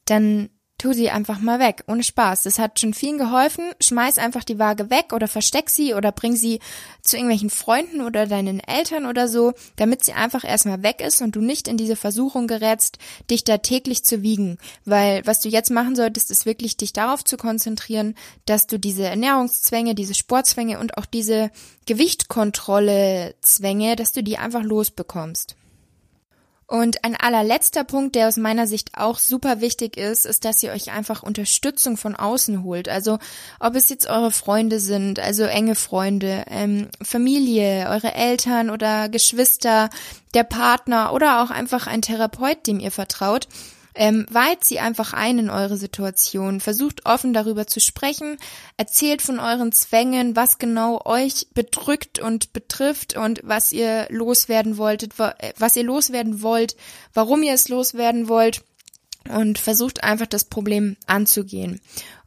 dann 0.06 0.48
tu 0.84 0.92
sie 0.92 1.08
einfach 1.08 1.40
mal 1.40 1.60
weg, 1.60 1.82
ohne 1.86 2.02
Spaß. 2.02 2.42
Das 2.42 2.58
hat 2.58 2.78
schon 2.78 2.92
vielen 2.92 3.16
geholfen. 3.16 3.64
Schmeiß 3.80 4.18
einfach 4.18 4.44
die 4.44 4.58
Waage 4.58 4.90
weg 4.90 5.14
oder 5.14 5.28
versteck 5.28 5.70
sie 5.70 5.94
oder 5.94 6.12
bring 6.12 6.36
sie 6.36 6.60
zu 7.00 7.16
irgendwelchen 7.16 7.48
Freunden 7.48 8.02
oder 8.02 8.26
deinen 8.26 8.60
Eltern 8.60 9.06
oder 9.06 9.26
so, 9.26 9.54
damit 9.76 10.04
sie 10.04 10.12
einfach 10.12 10.44
erstmal 10.44 10.82
weg 10.82 11.00
ist 11.00 11.22
und 11.22 11.36
du 11.36 11.40
nicht 11.40 11.68
in 11.68 11.78
diese 11.78 11.96
Versuchung 11.96 12.46
gerätst, 12.46 12.98
dich 13.30 13.44
da 13.44 13.56
täglich 13.56 14.04
zu 14.04 14.20
wiegen. 14.20 14.58
Weil 14.84 15.26
was 15.26 15.40
du 15.40 15.48
jetzt 15.48 15.70
machen 15.70 15.96
solltest, 15.96 16.30
ist 16.30 16.44
wirklich 16.44 16.76
dich 16.76 16.92
darauf 16.92 17.24
zu 17.24 17.38
konzentrieren, 17.38 18.14
dass 18.44 18.66
du 18.66 18.78
diese 18.78 19.04
Ernährungszwänge, 19.04 19.94
diese 19.94 20.14
Sportzwänge 20.14 20.78
und 20.78 20.98
auch 20.98 21.06
diese 21.06 21.50
Gewichtkontrolle 21.86 23.36
Zwänge, 23.40 23.96
dass 23.96 24.12
du 24.12 24.22
die 24.22 24.36
einfach 24.36 24.62
losbekommst. 24.62 25.56
Und 26.66 27.04
ein 27.04 27.14
allerletzter 27.14 27.84
Punkt, 27.84 28.14
der 28.14 28.28
aus 28.28 28.38
meiner 28.38 28.66
Sicht 28.66 28.92
auch 28.96 29.18
super 29.18 29.60
wichtig 29.60 29.96
ist, 29.98 30.24
ist, 30.24 30.44
dass 30.44 30.62
ihr 30.62 30.72
euch 30.72 30.92
einfach 30.92 31.22
Unterstützung 31.22 31.96
von 31.96 32.16
außen 32.16 32.64
holt. 32.64 32.88
Also 32.88 33.18
ob 33.60 33.74
es 33.74 33.90
jetzt 33.90 34.08
eure 34.08 34.30
Freunde 34.30 34.80
sind, 34.80 35.20
also 35.20 35.44
enge 35.44 35.74
Freunde, 35.74 36.44
ähm, 36.48 36.88
Familie, 37.02 37.88
eure 37.90 38.14
Eltern 38.14 38.70
oder 38.70 39.10
Geschwister, 39.10 39.90
der 40.32 40.44
Partner 40.44 41.12
oder 41.12 41.42
auch 41.42 41.50
einfach 41.50 41.86
ein 41.86 42.02
Therapeut, 42.02 42.66
dem 42.66 42.80
ihr 42.80 42.90
vertraut. 42.90 43.46
Ähm, 43.94 44.26
weiht 44.28 44.64
sie 44.64 44.80
einfach 44.80 45.12
ein 45.12 45.38
in 45.38 45.50
eure 45.50 45.76
Situation, 45.76 46.60
versucht 46.60 47.06
offen 47.06 47.32
darüber 47.32 47.66
zu 47.66 47.80
sprechen, 47.80 48.38
erzählt 48.76 49.22
von 49.22 49.38
euren 49.38 49.70
Zwängen, 49.70 50.34
was 50.34 50.58
genau 50.58 51.02
euch 51.04 51.46
bedrückt 51.54 52.18
und 52.18 52.52
betrifft 52.52 53.16
und 53.16 53.40
was 53.44 53.70
ihr 53.70 54.06
loswerden 54.10 54.78
wolltet, 54.78 55.18
äh, 55.18 55.52
was 55.58 55.76
ihr 55.76 55.84
loswerden 55.84 56.42
wollt, 56.42 56.76
warum 57.12 57.42
ihr 57.42 57.54
es 57.54 57.68
loswerden 57.68 58.28
wollt. 58.28 58.62
Und 59.28 59.58
versucht 59.58 60.04
einfach 60.04 60.26
das 60.26 60.44
Problem 60.44 60.98
anzugehen. 61.06 61.80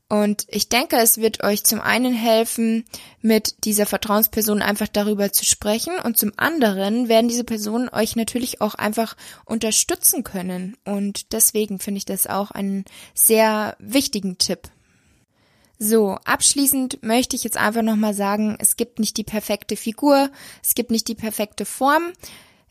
Und 0.10 0.46
ich 0.48 0.70
denke, 0.70 0.96
es 0.98 1.18
wird 1.18 1.44
euch 1.44 1.66
zum 1.66 1.82
einen 1.82 2.14
helfen, 2.14 2.86
mit 3.22 3.66
dieser 3.66 3.86
Vertrauensperson 3.86 4.62
einfach 4.62 4.88
darüber 4.88 5.34
zu 5.34 5.44
sprechen 5.44 6.00
und 6.02 6.18
zum 6.18 6.32
anderen 6.38 7.10
werden 7.10 7.28
diese 7.28 7.44
Personen 7.44 7.90
euch 7.90 8.16
natürlich 8.16 8.62
auch 8.62 8.76
einfach 8.76 9.18
unterstützen 9.44 10.24
können. 10.24 10.78
Und 10.86 11.34
deswegen 11.34 11.80
finde 11.80 11.98
ich 11.98 12.06
das 12.06 12.26
auch 12.26 12.52
einen 12.52 12.86
sehr 13.14 13.76
wichtigen 13.80 14.38
Tipp. 14.38 14.70
So, 15.80 16.18
abschließend 16.24 17.04
möchte 17.04 17.36
ich 17.36 17.44
jetzt 17.44 17.58
einfach 17.58 17.84
nochmal 17.84 18.14
sagen, 18.14 18.56
es 18.60 18.78
gibt 18.78 19.00
nicht 19.00 19.18
die 19.18 19.24
perfekte 19.24 19.76
Figur, 19.76 20.32
es 20.64 20.74
gibt 20.74 20.90
nicht 20.90 21.08
die 21.08 21.16
perfekte 21.16 21.66
Form, 21.66 22.14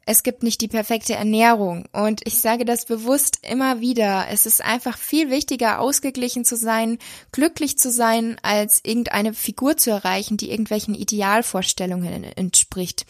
es 0.08 0.22
gibt 0.22 0.44
nicht 0.44 0.60
die 0.60 0.68
perfekte 0.68 1.14
Ernährung. 1.14 1.84
Und 1.92 2.20
ich 2.24 2.38
sage 2.38 2.64
das 2.64 2.86
bewusst 2.86 3.40
immer 3.42 3.80
wieder. 3.80 4.26
Es 4.30 4.46
ist 4.46 4.64
einfach 4.64 4.96
viel 4.96 5.30
wichtiger, 5.30 5.80
ausgeglichen 5.80 6.44
zu 6.44 6.56
sein, 6.56 6.98
glücklich 7.32 7.76
zu 7.76 7.90
sein, 7.90 8.36
als 8.42 8.80
irgendeine 8.84 9.34
Figur 9.34 9.76
zu 9.76 9.90
erreichen, 9.90 10.36
die 10.36 10.50
irgendwelchen 10.50 10.94
Idealvorstellungen 10.94 12.22
entspricht. 12.22 13.04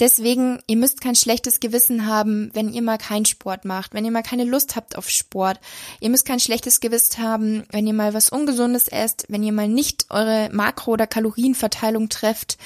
Deswegen, 0.00 0.58
ihr 0.66 0.78
müsst 0.78 1.00
kein 1.00 1.14
schlechtes 1.14 1.60
Gewissen 1.60 2.06
haben, 2.06 2.50
wenn 2.54 2.72
ihr 2.72 2.82
mal 2.82 2.98
keinen 2.98 3.24
Sport 3.24 3.64
macht, 3.64 3.94
wenn 3.94 4.04
ihr 4.04 4.10
mal 4.10 4.24
keine 4.24 4.44
Lust 4.44 4.74
habt 4.74 4.98
auf 4.98 5.08
Sport. 5.08 5.60
Ihr 6.00 6.10
müsst 6.10 6.26
kein 6.26 6.40
schlechtes 6.40 6.80
Gewissen 6.80 7.22
haben, 7.22 7.62
wenn 7.70 7.86
ihr 7.86 7.92
mal 7.92 8.14
was 8.14 8.30
Ungesundes 8.30 8.88
esst, 8.88 9.26
wenn 9.28 9.44
ihr 9.44 9.52
mal 9.52 9.68
nicht 9.68 10.06
eure 10.10 10.48
Makro- 10.52 10.92
oder 10.92 11.06
Kalorienverteilung 11.06 12.08
trefft. 12.08 12.58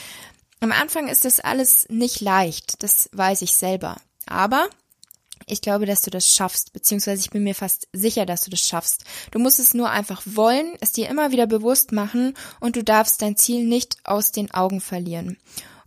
Am 0.61 0.73
Anfang 0.73 1.09
ist 1.09 1.25
das 1.25 1.41
alles 1.41 1.87
nicht 1.89 2.21
leicht, 2.21 2.83
das 2.83 3.11
weiß 3.13 3.43
ich 3.43 3.55
selber. 3.55 3.97
Aber 4.27 4.69
ich 5.47 5.61
glaube, 5.61 5.87
dass 5.87 6.03
du 6.03 6.11
das 6.11 6.29
schaffst, 6.29 6.73
beziehungsweise 6.73 7.21
ich 7.21 7.31
bin 7.31 7.45
mir 7.45 7.55
fast 7.55 7.89
sicher, 7.93 8.27
dass 8.27 8.43
du 8.43 8.51
das 8.51 8.61
schaffst. 8.61 9.05
Du 9.31 9.39
musst 9.39 9.61
es 9.61 9.75
nur 9.75 9.91
einfach 9.91 10.23
wollen, 10.25 10.77
es 10.81 10.93
dir 10.93 11.09
immer 11.09 11.31
wieder 11.31 11.47
bewusst 11.47 11.93
machen 11.93 12.35
und 12.59 12.75
du 12.75 12.83
darfst 12.83 13.23
dein 13.23 13.37
Ziel 13.37 13.65
nicht 13.65 13.99
aus 14.05 14.33
den 14.33 14.51
Augen 14.53 14.81
verlieren. 14.81 15.39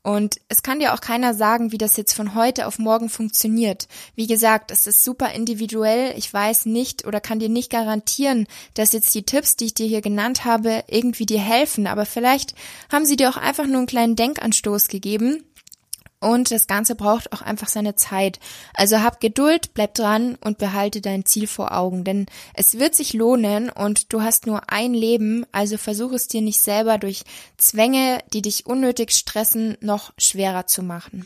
Und 0.09 0.41
es 0.47 0.63
kann 0.63 0.79
dir 0.79 0.95
auch 0.95 1.01
keiner 1.01 1.35
sagen, 1.35 1.71
wie 1.71 1.77
das 1.77 1.95
jetzt 1.95 2.15
von 2.15 2.33
heute 2.33 2.65
auf 2.65 2.79
morgen 2.79 3.09
funktioniert. 3.09 3.87
Wie 4.15 4.25
gesagt, 4.25 4.71
es 4.71 4.87
ist 4.87 5.03
super 5.03 5.33
individuell. 5.33 6.17
Ich 6.17 6.33
weiß 6.33 6.65
nicht 6.65 7.05
oder 7.05 7.21
kann 7.21 7.37
dir 7.37 7.47
nicht 7.47 7.69
garantieren, 7.69 8.47
dass 8.73 8.91
jetzt 8.91 9.13
die 9.13 9.21
Tipps, 9.21 9.55
die 9.55 9.65
ich 9.65 9.75
dir 9.75 9.85
hier 9.85 10.01
genannt 10.01 10.45
habe, 10.45 10.83
irgendwie 10.87 11.27
dir 11.27 11.39
helfen. 11.39 11.85
Aber 11.85 12.07
vielleicht 12.07 12.55
haben 12.91 13.05
sie 13.05 13.17
dir 13.17 13.29
auch 13.29 13.37
einfach 13.37 13.67
nur 13.67 13.77
einen 13.77 13.85
kleinen 13.85 14.15
Denkanstoß 14.15 14.87
gegeben 14.87 15.43
und 16.19 16.51
das 16.51 16.67
Ganze 16.67 16.95
braucht 16.95 17.31
auch 17.31 17.41
einfach 17.41 17.67
seine 17.67 17.95
Zeit. 17.95 18.39
Also 18.73 19.01
hab 19.01 19.19
Geduld, 19.19 19.73
bleib 19.73 19.93
dran 19.93 20.37
und 20.41 20.57
behalte 20.57 21.01
dein 21.01 21.25
Ziel 21.25 21.47
vor 21.47 21.75
Augen, 21.75 22.03
denn 22.03 22.25
es 22.53 22.77
wird 22.77 22.95
sich 22.95 23.13
lohnen 23.13 23.69
und 23.69 24.11
du 24.11 24.21
hast 24.21 24.45
nur 24.45 24.69
ein 24.71 24.93
Leben, 24.93 25.45
also 25.51 25.77
versuch 25.77 26.11
es 26.11 26.27
dir 26.27 26.41
nicht 26.41 26.59
selber 26.59 26.97
durch 26.97 27.23
Zwänge, 27.57 28.19
die 28.33 28.41
dich 28.41 28.65
unnötig 28.65 29.11
stressen, 29.11 29.77
noch 29.81 30.13
schwerer 30.17 30.67
zu 30.67 30.83
machen. 30.83 31.25